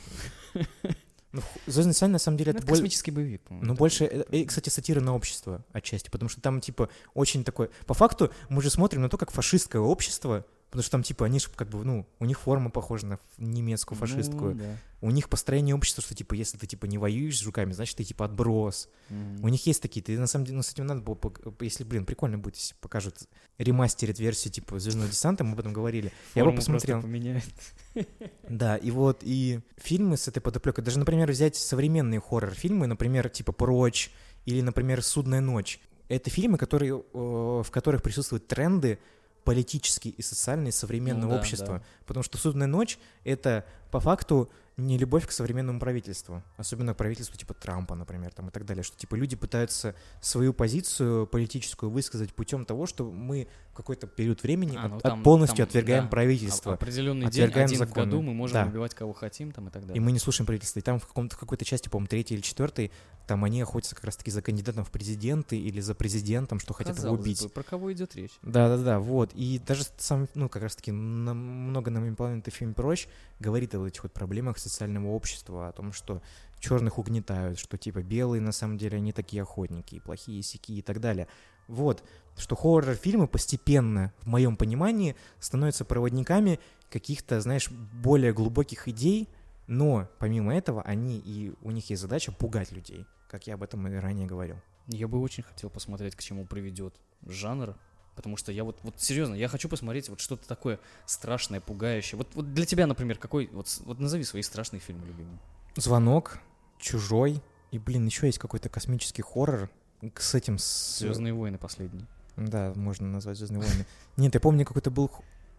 [1.36, 2.82] Ну, «Звездный десант» на самом деле Ну, это это более...
[2.84, 3.42] космический боевик.
[3.50, 7.70] Ну, больше, э, и, кстати, сатира на общество отчасти, потому что там, типа, очень такое...
[7.86, 11.40] По факту мы же смотрим на то, как фашистское общество, потому что там, типа, они
[11.40, 14.56] же, как бы, ну, у них форма похожа на немецкую фашистскую.
[14.56, 14.78] Ну, да.
[15.02, 18.04] У них построение общества, что, типа, если ты, типа, не воюешь с жуками, значит, ты,
[18.04, 18.90] типа, отброс.
[19.10, 19.44] Мгм.
[19.44, 21.18] У них есть такие, ты, на самом деле, ну, с этим надо было,
[21.62, 23.20] если, блин, прикольно будет, если покажут
[23.58, 26.12] ремастерит версию, типа, Звездного десанта, мы об этом говорили.
[26.34, 27.02] Я бы Форму просто посмотрел.
[27.02, 27.46] поменяет.
[28.50, 33.54] Да, и вот и фильмы с этой подоплекой, даже, например, взять современные хоррор-фильмы, например, типа
[33.54, 34.12] «Прочь»
[34.46, 35.80] или, например, «Судная ночь».
[36.08, 39.00] Это фильмы, которые, э, в которых присутствуют тренды
[39.46, 41.78] политические и социальные современного Ну да, общества.
[41.80, 41.84] да.
[42.06, 47.38] Потому что «Судная ночь»— это, по факту, не любовь к современному правительству, особенно к правительству
[47.38, 52.34] типа Трампа, например, там и так далее, что типа люди пытаются свою позицию политическую высказать
[52.34, 56.04] путем того, что мы в какой-то период времени А, ну от- там- полностью там, отвергаем
[56.06, 56.74] да, правительство.
[56.74, 58.06] Определенный день, Отвергаем один в законы.
[58.06, 58.66] году, мы можем Да.
[58.68, 60.02] убивать кого хотим там и так И далее.
[60.02, 60.80] мы не слушаем правительство.
[60.80, 62.92] И там в, каком-то, в какой-то части, по-моему, третьей или четвертой,
[63.28, 67.04] там они охотятся как раз-таки за кандидатом в президенты или за президентом, что хотят его
[67.04, 67.44] Казалось убить.
[67.44, 68.32] бы, про кого идет речь?
[68.44, 69.32] Да-да-да, вот.
[69.34, 73.08] И даже сам, ну, как раз-таки намного нам имплантный фильм «Прочь»
[73.40, 76.22] говорит о этих вот проблемах социального общества, о том, что
[76.60, 80.82] черных угнетают, что типа белые на самом деле они такие охотники, и плохие сики и
[80.82, 81.28] так далее.
[81.68, 82.04] Вот,
[82.38, 86.60] что хоррор-фильмы постепенно, в моем понимании, становятся проводниками
[86.90, 89.30] каких-то, знаешь, более глубоких идей,
[89.68, 93.88] но помимо этого они и у них есть задача пугать людей, как я об этом
[93.88, 94.58] и ранее говорил.
[94.88, 96.94] Я бы очень хотел посмотреть, к чему приведет
[97.26, 97.76] жанр.
[98.16, 102.18] Потому что я вот, вот серьезно, я хочу посмотреть вот что-то такое страшное, пугающее.
[102.18, 105.38] Вот, вот для тебя, например, какой, вот, вот назови свои страшные фильмы любимые.
[105.76, 106.40] Звонок,
[106.80, 107.42] чужой.
[107.72, 109.70] И, блин, еще есть какой-то космический хоррор
[110.16, 110.58] с этим...
[110.58, 111.00] С...
[111.00, 112.08] Звездные войны последние.
[112.38, 113.86] Да, можно назвать Звездные войны.
[114.18, 115.12] Нет, я помню, какой-то был...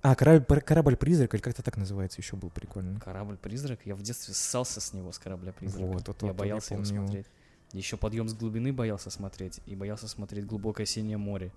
[0.02, 3.00] А, корабль, корабль-призрак, или как-то так называется, еще был прикольно.
[3.00, 3.80] Корабль-призрак.
[3.84, 5.84] Я в детстве ссался с него, с корабля-призрака.
[5.84, 7.26] Вот, вот, я вот, боялся я его смотреть.
[7.72, 9.61] Еще подъем с глубины боялся смотреть.
[9.66, 11.50] И боялся смотреть глубокое синее море.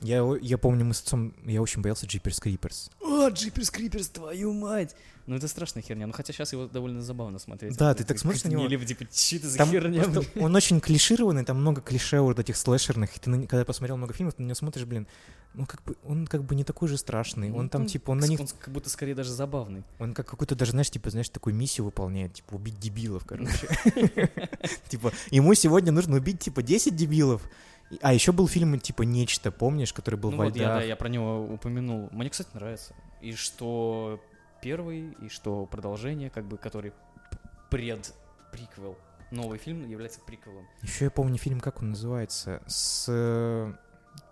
[0.00, 1.34] Я, я помню, мы с отцом...
[1.44, 2.90] Я очень боялся Джиперс Криперс.
[3.00, 4.94] О, Джиперс Криперс, твою мать!
[5.26, 6.06] Ну это страшная херня.
[6.06, 7.76] Ну хотя сейчас его довольно забавно смотреть.
[7.78, 8.66] Да, ты так смотришь на него.
[8.66, 10.04] гнили, типа, что это за Там херня?
[10.04, 13.16] просто он очень клишированный, там много клише вот этих слэшерных.
[13.16, 15.06] И ты, на когда посмотрел много фильмов, ты на него смотришь, блин,
[15.54, 17.48] ну как бы он как бы не такой же страшный.
[17.48, 19.82] Ну, Он там типа он на них, Он как будто скорее даже забавный.
[19.98, 23.68] он как какой-то даже знаешь типа знаешь такую миссию выполняет, типа убить дебилов, короче.
[24.88, 27.48] Типа ему сегодня нужно убить типа 10 дебилов.
[28.00, 30.96] А еще был фильм типа нечто, помнишь, который был Ну во вот я, да, я
[30.96, 32.08] про него упомянул.
[32.12, 32.94] Мне, кстати, нравится.
[33.20, 34.20] И что
[34.62, 37.38] первый, и что продолжение, как бы, который п-
[37.70, 38.12] пред
[38.52, 38.96] приквел.
[39.30, 40.66] Новый фильм является приквелом.
[40.82, 43.72] Еще я помню фильм, как он называется, с э,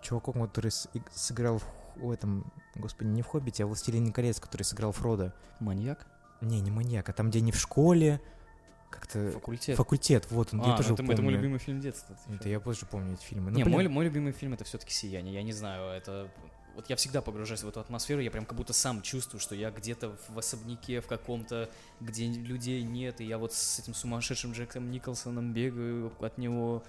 [0.01, 0.71] чуваком, который
[1.11, 1.65] сыграл в,
[1.97, 5.33] в этом, господи, не в Хоббите, а в Властелине колец, который сыграл Фрода.
[5.59, 6.07] Маньяк?
[6.41, 8.21] Не, не маньяк, а там, где они в школе,
[8.93, 9.31] как-то...
[9.31, 9.77] Факультет.
[9.77, 11.37] Факультет, вот он, а, я ну тоже это, мой- это мой помню.
[11.41, 12.17] любимый фильм детства.
[12.29, 13.51] Это я позже помню эти фильмы.
[13.51, 15.33] Ну, не, блин, мой, мой любимый фильм это все-таки Сияние.
[15.33, 16.29] Я не знаю, это
[16.75, 19.71] вот я всегда погружаюсь в эту атмосферу, я прям как будто сам чувствую, что я
[19.71, 21.69] где-то в особняке в каком-то,
[21.99, 26.83] где людей нет, и я вот с этим сумасшедшим Джеком Николсоном бегаю от него.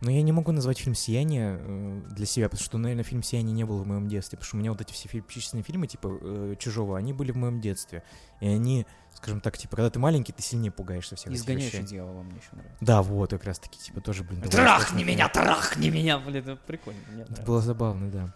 [0.00, 3.54] Но я не могу назвать фильм «Сияние» э, для себя, потому что, наверное, фильм «Сияние»
[3.54, 6.18] не был в моем детстве, потому что у меня вот эти все перечисленные фильмы, типа
[6.20, 8.02] э, «Чужого», они были в моем детстве.
[8.40, 8.84] И они,
[9.14, 11.88] скажем так, типа, когда ты маленький, ты сильнее пугаешься всех этих Изгоняющий вещей.
[11.88, 12.78] дьявола мне еще нравится.
[12.80, 14.42] Да, вот, как раз таки, типа, тоже, блин.
[14.42, 16.18] Трахни меня, трахни меня!
[16.18, 17.00] Блин, это прикольно.
[17.12, 18.34] Мне Это было забавно, да.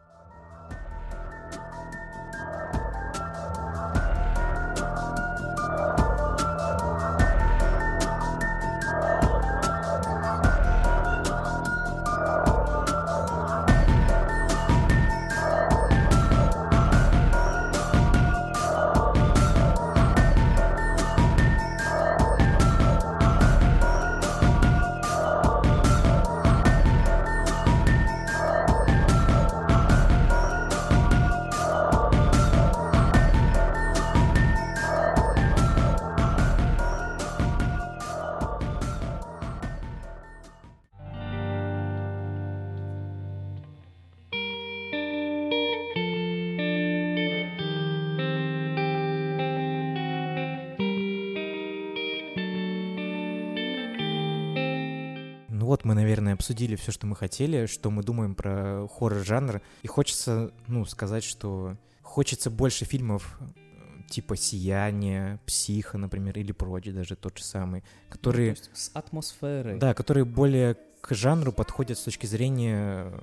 [56.56, 59.60] Обсудили все, что мы хотели, что мы думаем про хоррор-жанр.
[59.82, 66.86] И хочется, ну, сказать, что хочется больше фильмов э, типа «Сияние», «Психа», например, или «Прочь»
[66.86, 69.78] даже тот же самый, которые, Ну, с атмосферой.
[69.78, 73.20] да, которые более к жанру подходят с точки зрения э,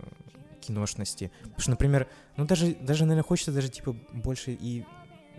[0.62, 1.32] киношности.
[1.42, 2.08] Потому что, например,
[2.38, 4.86] ну даже, даже, наверное, хочется даже типа больше и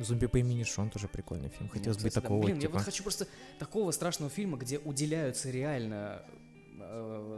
[0.00, 1.66] «Зомби по имени Шон» тоже прикольный фильм.
[1.66, 2.20] Ну, Хотелось бы кстати, да.
[2.22, 2.72] такого Блин, я типа.
[2.74, 3.28] вот хочу просто
[3.60, 6.22] такого страшного фильма, где уделяются реально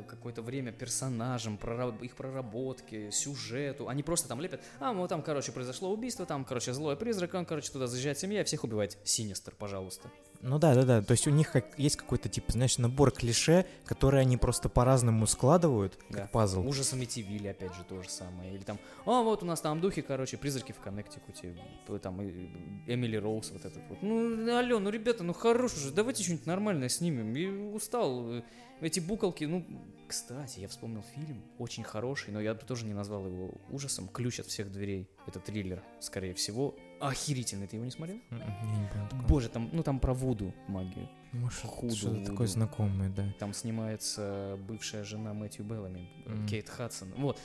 [0.09, 3.89] какое-то время персонажам, прораб- их проработке, сюжету.
[3.89, 7.45] Они просто там лепят, а, вот там, короче, произошло убийство, там, короче, злой призрак, он,
[7.45, 8.99] короче, туда заезжает семья всех убивает.
[9.05, 10.11] Синистер, пожалуйста.
[10.49, 11.03] Ну да, да, да.
[11.03, 15.27] То есть у них как, есть какой-то типа, знаешь, набор клише, которые они просто по-разному
[15.27, 16.27] складывают, как Да.
[16.33, 16.61] пазл.
[16.67, 18.55] Ужас Амитивилля, опять же, то же самое.
[18.55, 21.57] Или там, а, вот у нас там духи, короче, призраки в Коннектикуте,
[22.01, 23.99] там Эмили Роуз вот этот вот.
[24.03, 27.35] Ну, алло, ну, ребята, ну, хорош уже, давайте что-нибудь нормальное снимем.
[27.35, 28.31] Я устал.
[28.35, 28.43] э,
[28.81, 29.65] Эти буколки, ну,
[30.07, 34.07] кстати, я вспомнил фильм, очень хороший, но я бы тоже не назвал его ужасом.
[34.09, 35.09] «Ключ от всех дверей».
[35.27, 36.77] Это триллер, скорее всего.
[37.01, 37.67] Охерительный.
[37.67, 38.19] Ты его не смотрел?
[38.31, 39.27] М-м, Я не понял.
[39.29, 41.09] Боже, там, ну там про Вуду магию.
[41.33, 43.33] Может, худу, что-то такое знакомое, да.
[43.39, 46.47] Там снимается бывшая жена Мэтью Беллами, Мгм.
[46.47, 47.13] Кейт Хадсон.
[47.19, 47.39] Вот.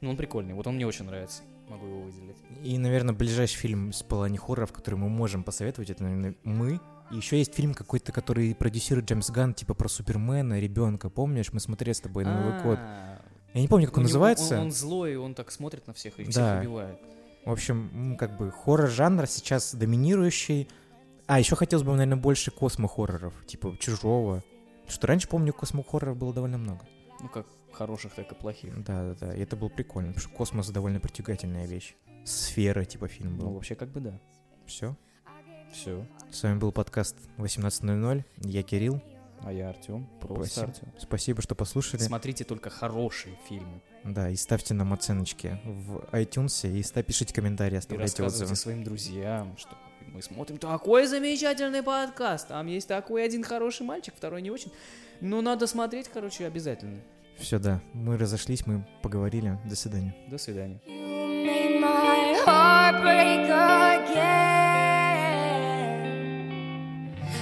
[0.00, 0.54] Ну, он прикольный.
[0.54, 1.42] Вот он мне очень нравится.
[1.68, 2.36] Могу его выделить.
[2.62, 6.80] И, наверное, ближайший фильм с плане хорроров, который мы можем посоветовать, это, наверное, мы.
[7.10, 11.10] И еще есть фильм какой-то, который продюсирует Джеймс Ганн, типа про Супермена, ребенка.
[11.10, 12.78] Помнишь, мы смотрели с тобой на Новый год.
[12.80, 13.20] А,
[13.54, 14.56] Я не помню, как он него- называется.
[14.56, 16.98] Он, он злой, он так смотрит на всех и всех убивает.
[17.48, 20.68] В общем, как бы хоррор-жанр сейчас доминирующий.
[21.26, 24.44] А, еще хотелось бы, наверное, больше космо-хорроров, типа Чужого.
[24.86, 26.86] Что раньше, помню, космо-хорроров было довольно много.
[27.22, 28.74] Ну, как хороших, так и плохих.
[28.84, 31.96] Да-да-да, и это было прикольно, потому что космос довольно притягательная вещь.
[32.26, 33.54] Сфера, типа, фильм Ну, был.
[33.54, 34.20] вообще, как бы да.
[34.66, 34.94] Все.
[35.72, 36.06] Все.
[36.30, 38.24] С вами был подкаст 18.00.
[38.44, 39.02] Я Кирилл.
[39.44, 40.06] А я Артем.
[40.20, 40.66] Просто Спасибо.
[40.72, 40.88] Артем.
[40.98, 42.00] Спасибо, что послушали.
[42.02, 43.80] Смотрите только хорошие фильмы.
[44.04, 48.56] Да, и ставьте нам оценочки в iTunes, и ста- пишите комментарии, И оставляйте рассказывайте отзывы.
[48.56, 49.76] своим друзьям, что
[50.12, 52.48] мы смотрим такой замечательный подкаст.
[52.48, 54.72] Там есть такой один хороший мальчик, второй не очень.
[55.20, 57.00] Но надо смотреть, короче, обязательно.
[57.38, 59.58] Все, да, мы разошлись, мы поговорили.
[59.64, 60.14] До свидания.
[60.28, 60.80] До свидания.
[60.86, 63.47] You made my heart break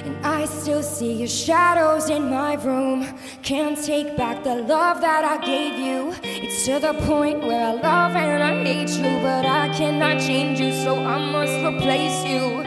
[0.07, 3.09] And I still see your shadows in my room.
[3.43, 6.15] Can't take back the love that I gave you.
[6.23, 10.61] It's to the point where I love and I hate you, but I cannot change
[10.61, 12.63] you, so I must replace you.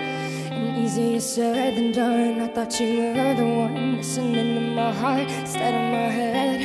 [0.51, 2.41] And easier said than done.
[2.41, 6.59] I thought you were the one listening to my heart instead of my head.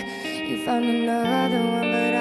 [0.48, 2.13] You found another one, but